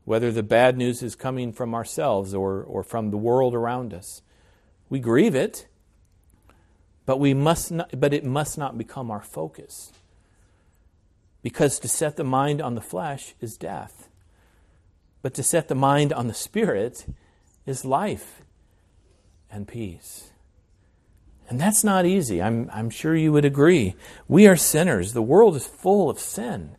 Whether 0.05 0.31
the 0.31 0.43
bad 0.43 0.77
news 0.77 1.01
is 1.01 1.15
coming 1.15 1.53
from 1.53 1.73
ourselves 1.73 2.33
or, 2.33 2.61
or 2.63 2.83
from 2.83 3.11
the 3.11 3.17
world 3.17 3.53
around 3.53 3.93
us, 3.93 4.21
we 4.89 4.99
grieve 4.99 5.35
it 5.35 5.67
but, 7.05 7.19
we 7.19 7.33
must 7.33 7.71
not, 7.71 7.99
but 7.99 8.13
it 8.13 8.23
must 8.23 8.57
not 8.57 8.77
become 8.77 9.11
our 9.11 9.21
focus. 9.21 9.91
Because 11.41 11.79
to 11.79 11.87
set 11.87 12.15
the 12.15 12.23
mind 12.23 12.61
on 12.61 12.75
the 12.75 12.81
flesh 12.81 13.35
is 13.41 13.57
death. 13.57 14.09
But 15.21 15.33
to 15.35 15.43
set 15.43 15.67
the 15.67 15.75
mind 15.75 16.13
on 16.13 16.27
the 16.27 16.33
spirit 16.33 17.05
is 17.65 17.83
life 17.83 18.41
and 19.51 19.67
peace. 19.67 20.31
And 21.49 21.59
that's 21.59 21.83
not 21.83 22.05
easy. 22.05 22.41
I'm, 22.41 22.69
I'm 22.73 22.89
sure 22.89 23.15
you 23.15 23.33
would 23.33 23.45
agree. 23.45 23.95
We 24.29 24.47
are 24.47 24.55
sinners. 24.55 25.11
The 25.11 25.21
world 25.21 25.57
is 25.57 25.67
full 25.67 26.09
of 26.09 26.19
sin. 26.19 26.77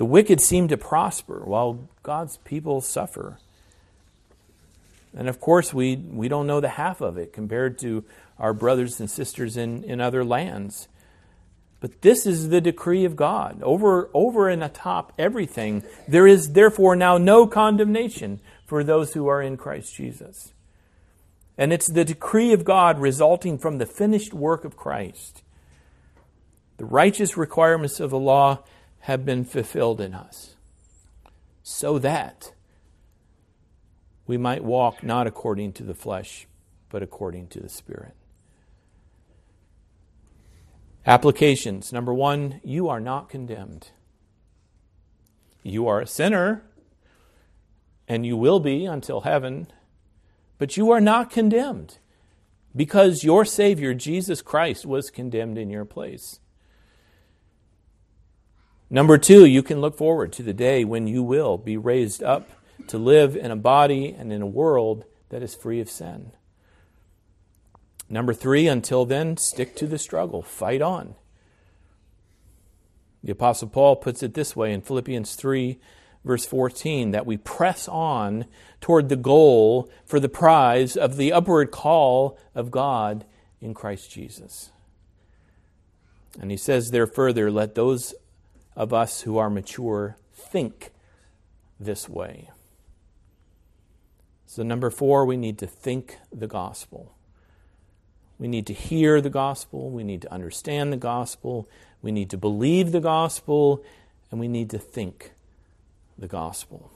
The 0.00 0.06
wicked 0.06 0.40
seem 0.40 0.68
to 0.68 0.78
prosper 0.78 1.42
while 1.44 1.86
God's 2.02 2.38
people 2.38 2.80
suffer. 2.80 3.36
And 5.14 5.28
of 5.28 5.40
course, 5.42 5.74
we, 5.74 5.96
we 5.96 6.26
don't 6.26 6.46
know 6.46 6.58
the 6.58 6.70
half 6.70 7.02
of 7.02 7.18
it 7.18 7.34
compared 7.34 7.78
to 7.80 8.02
our 8.38 8.54
brothers 8.54 8.98
and 8.98 9.10
sisters 9.10 9.58
in, 9.58 9.84
in 9.84 10.00
other 10.00 10.24
lands. 10.24 10.88
But 11.80 12.00
this 12.00 12.24
is 12.24 12.48
the 12.48 12.62
decree 12.62 13.04
of 13.04 13.14
God. 13.14 13.62
Over, 13.62 14.08
over 14.14 14.48
and 14.48 14.64
atop 14.64 15.12
everything, 15.18 15.82
there 16.08 16.26
is 16.26 16.52
therefore 16.52 16.96
now 16.96 17.18
no 17.18 17.46
condemnation 17.46 18.40
for 18.64 18.82
those 18.82 19.12
who 19.12 19.26
are 19.26 19.42
in 19.42 19.58
Christ 19.58 19.94
Jesus. 19.94 20.54
And 21.58 21.74
it's 21.74 21.88
the 21.88 22.06
decree 22.06 22.54
of 22.54 22.64
God 22.64 22.98
resulting 22.98 23.58
from 23.58 23.76
the 23.76 23.84
finished 23.84 24.32
work 24.32 24.64
of 24.64 24.78
Christ. 24.78 25.42
The 26.78 26.86
righteous 26.86 27.36
requirements 27.36 28.00
of 28.00 28.08
the 28.08 28.18
law 28.18 28.60
have 29.00 29.24
been 29.24 29.44
fulfilled 29.44 30.00
in 30.00 30.14
us 30.14 30.54
so 31.62 31.98
that 31.98 32.52
we 34.26 34.36
might 34.36 34.62
walk 34.62 35.02
not 35.02 35.26
according 35.26 35.72
to 35.72 35.82
the 35.82 35.94
flesh, 35.94 36.46
but 36.88 37.02
according 37.02 37.48
to 37.48 37.60
the 37.60 37.68
Spirit. 37.68 38.14
Applications. 41.06 41.92
Number 41.92 42.12
one, 42.12 42.60
you 42.62 42.88
are 42.88 43.00
not 43.00 43.28
condemned. 43.28 43.90
You 45.62 45.88
are 45.88 46.00
a 46.00 46.06
sinner, 46.06 46.62
and 48.06 48.26
you 48.26 48.36
will 48.36 48.60
be 48.60 48.86
until 48.86 49.22
heaven, 49.22 49.66
but 50.58 50.76
you 50.76 50.90
are 50.90 51.00
not 51.00 51.30
condemned 51.30 51.98
because 52.74 53.24
your 53.24 53.44
Savior, 53.44 53.94
Jesus 53.94 54.42
Christ, 54.42 54.86
was 54.86 55.10
condemned 55.10 55.58
in 55.58 55.70
your 55.70 55.84
place. 55.84 56.40
Number 58.92 59.18
two, 59.18 59.44
you 59.46 59.62
can 59.62 59.80
look 59.80 59.96
forward 59.96 60.32
to 60.32 60.42
the 60.42 60.52
day 60.52 60.84
when 60.84 61.06
you 61.06 61.22
will 61.22 61.56
be 61.56 61.76
raised 61.76 62.24
up 62.24 62.50
to 62.88 62.98
live 62.98 63.36
in 63.36 63.52
a 63.52 63.56
body 63.56 64.08
and 64.16 64.32
in 64.32 64.42
a 64.42 64.46
world 64.46 65.04
that 65.28 65.44
is 65.44 65.54
free 65.54 65.80
of 65.80 65.88
sin. 65.88 66.32
Number 68.08 68.34
three, 68.34 68.66
until 68.66 69.04
then, 69.04 69.36
stick 69.36 69.76
to 69.76 69.86
the 69.86 69.98
struggle, 69.98 70.42
fight 70.42 70.82
on. 70.82 71.14
The 73.22 73.30
Apostle 73.30 73.68
Paul 73.68 73.94
puts 73.94 74.24
it 74.24 74.34
this 74.34 74.56
way 74.56 74.72
in 74.72 74.80
Philippians 74.80 75.36
3, 75.36 75.78
verse 76.24 76.44
14 76.44 77.12
that 77.12 77.26
we 77.26 77.36
press 77.36 77.86
on 77.86 78.46
toward 78.80 79.08
the 79.08 79.16
goal 79.16 79.88
for 80.04 80.18
the 80.18 80.28
prize 80.28 80.96
of 80.96 81.16
the 81.16 81.32
upward 81.32 81.70
call 81.70 82.36
of 82.56 82.72
God 82.72 83.24
in 83.60 83.72
Christ 83.72 84.10
Jesus. 84.10 84.70
And 86.40 86.50
he 86.50 86.56
says 86.56 86.90
there 86.90 87.06
further, 87.06 87.52
let 87.52 87.76
those 87.76 88.14
of 88.76 88.92
us 88.92 89.22
who 89.22 89.38
are 89.38 89.50
mature 89.50 90.16
think 90.32 90.90
this 91.78 92.08
way. 92.08 92.50
So, 94.46 94.62
number 94.62 94.90
four, 94.90 95.24
we 95.24 95.36
need 95.36 95.58
to 95.58 95.66
think 95.66 96.18
the 96.32 96.48
gospel. 96.48 97.14
We 98.38 98.48
need 98.48 98.66
to 98.66 98.72
hear 98.72 99.20
the 99.20 99.30
gospel. 99.30 99.90
We 99.90 100.02
need 100.02 100.22
to 100.22 100.32
understand 100.32 100.92
the 100.92 100.96
gospel. 100.96 101.68
We 102.02 102.10
need 102.10 102.30
to 102.30 102.38
believe 102.38 102.90
the 102.90 103.00
gospel. 103.00 103.84
And 104.30 104.40
we 104.40 104.48
need 104.48 104.70
to 104.70 104.78
think 104.78 105.32
the 106.18 106.26
gospel. 106.26 106.90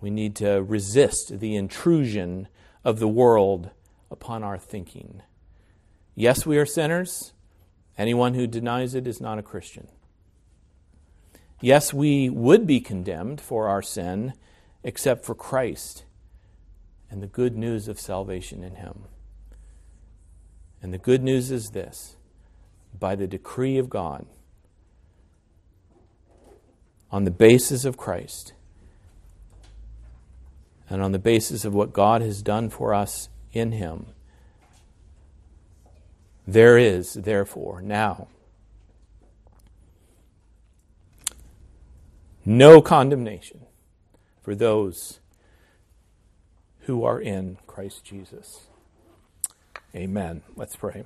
We 0.00 0.10
need 0.10 0.36
to 0.36 0.62
resist 0.62 1.40
the 1.40 1.56
intrusion 1.56 2.48
of 2.84 2.98
the 2.98 3.08
world 3.08 3.70
upon 4.10 4.42
our 4.42 4.58
thinking. 4.58 5.22
Yes, 6.14 6.44
we 6.44 6.58
are 6.58 6.66
sinners. 6.66 7.32
Anyone 7.96 8.34
who 8.34 8.46
denies 8.46 8.94
it 8.94 9.06
is 9.06 9.20
not 9.20 9.38
a 9.38 9.42
Christian. 9.42 9.88
Yes, 11.62 11.94
we 11.94 12.28
would 12.28 12.66
be 12.66 12.80
condemned 12.80 13.40
for 13.40 13.68
our 13.68 13.82
sin, 13.82 14.34
except 14.82 15.24
for 15.24 15.34
Christ 15.36 16.04
and 17.08 17.22
the 17.22 17.28
good 17.28 17.56
news 17.56 17.86
of 17.86 18.00
salvation 18.00 18.64
in 18.64 18.74
Him. 18.74 19.04
And 20.82 20.92
the 20.92 20.98
good 20.98 21.22
news 21.22 21.52
is 21.52 21.70
this 21.70 22.16
by 22.98 23.14
the 23.14 23.28
decree 23.28 23.78
of 23.78 23.88
God, 23.88 24.26
on 27.12 27.22
the 27.22 27.30
basis 27.30 27.84
of 27.84 27.96
Christ, 27.96 28.54
and 30.90 31.00
on 31.00 31.12
the 31.12 31.18
basis 31.20 31.64
of 31.64 31.72
what 31.72 31.92
God 31.92 32.22
has 32.22 32.42
done 32.42 32.70
for 32.70 32.92
us 32.92 33.28
in 33.52 33.70
Him, 33.70 34.06
there 36.44 36.76
is, 36.76 37.14
therefore, 37.14 37.80
now 37.80 38.26
no 42.44 42.80
condemnation 42.80 43.66
for 44.42 44.54
those 44.54 45.20
who 46.80 47.04
are 47.04 47.20
in 47.20 47.58
Christ 47.66 48.04
Jesus. 48.04 48.62
Amen. 49.94 50.42
Let's 50.56 50.74
pray. 50.74 51.04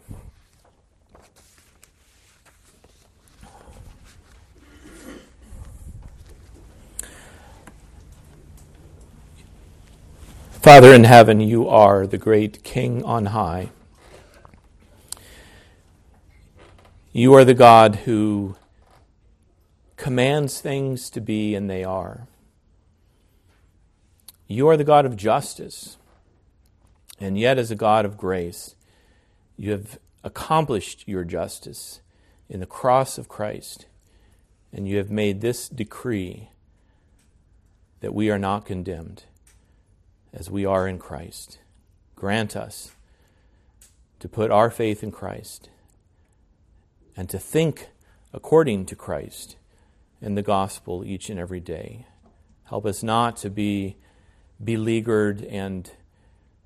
Father 10.67 10.93
in 10.93 11.05
heaven, 11.05 11.39
you 11.41 11.69
are 11.69 12.09
the 12.09 12.19
great 12.19 12.65
King 12.65 13.05
on 13.05 13.27
high. 13.27 13.71
You 17.13 17.35
are 17.35 17.45
the 17.45 17.55
God 17.55 17.97
who 18.05 18.57
commands 20.07 20.61
things 20.61 21.11
to 21.11 21.21
be, 21.21 21.57
and 21.57 21.69
they 21.69 21.83
are. 21.83 22.29
You 24.47 24.69
are 24.69 24.77
the 24.77 24.85
God 24.85 25.05
of 25.05 25.17
justice, 25.17 25.97
and 27.19 27.37
yet, 27.37 27.59
as 27.59 27.73
a 27.73 27.75
God 27.75 28.05
of 28.05 28.17
grace, 28.17 28.77
you 29.57 29.73
have 29.73 29.99
accomplished 30.23 31.09
your 31.09 31.25
justice 31.25 32.03
in 32.49 32.61
the 32.61 32.67
cross 32.67 33.19
of 33.19 33.29
Christ, 33.29 33.87
and 34.73 34.87
you 34.87 34.97
have 34.99 35.11
made 35.11 35.41
this 35.41 35.69
decree 35.69 36.51
that 37.99 38.15
we 38.15 38.31
are 38.31 38.39
not 38.39 38.65
condemned 38.65 39.25
as 40.33 40.49
we 40.49 40.65
are 40.65 40.87
in 40.87 41.01
Christ. 41.01 41.59
Grant 42.15 42.55
us 42.55 42.93
to 44.21 44.29
put 44.29 44.53
our 44.53 44.71
faith 44.71 45.03
in 45.03 45.11
Christ 45.11 45.69
and 47.17 47.29
to 47.29 47.41
think 47.41 47.89
according 48.33 48.87
to 48.87 48.95
Christ 48.95 49.57
in 50.21 50.35
the 50.35 50.43
gospel 50.43 51.05
each 51.05 51.31
and 51.31 51.39
every 51.39 51.61
day. 51.61 52.07
Help 52.65 52.87
us 52.87 53.03
not 53.03 53.37
to 53.39 53.51
be 53.51 53.97
beleaguered 54.63 55.43
and 55.43 55.91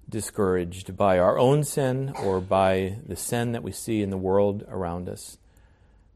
discouraged 0.09 0.97
by 0.97 1.19
our 1.19 1.39
own 1.39 1.63
sin 1.63 2.13
or 2.23 2.41
by 2.41 2.97
the 3.07 3.17
sin 3.17 3.53
that 3.53 3.63
we 3.63 3.73
see 3.73 4.03
in 4.03 4.11
the 4.11 4.17
world 4.17 4.65
around 4.69 5.09
us, 5.09 5.39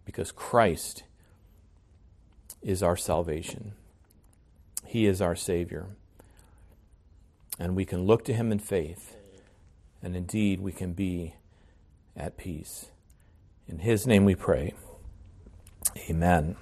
because 0.05 0.33
Christ 0.33 1.05
is 2.63 2.83
our 2.83 2.97
salvation. 2.97 3.73
He 4.87 5.07
is 5.07 5.21
our 5.21 5.37
Savior. 5.37 5.87
And 7.59 7.77
we 7.77 7.85
can 7.85 8.05
look 8.05 8.25
to 8.25 8.33
Him 8.33 8.51
in 8.51 8.59
faith, 8.59 9.17
and 10.03 10.17
indeed 10.17 10.61
we 10.61 10.73
can 10.73 10.93
be 10.93 11.35
at 12.17 12.37
peace. 12.37 12.87
In 13.69 13.79
his 13.79 14.07
name 14.07 14.25
we 14.25 14.35
pray. 14.35 14.75
Amen. 16.09 16.57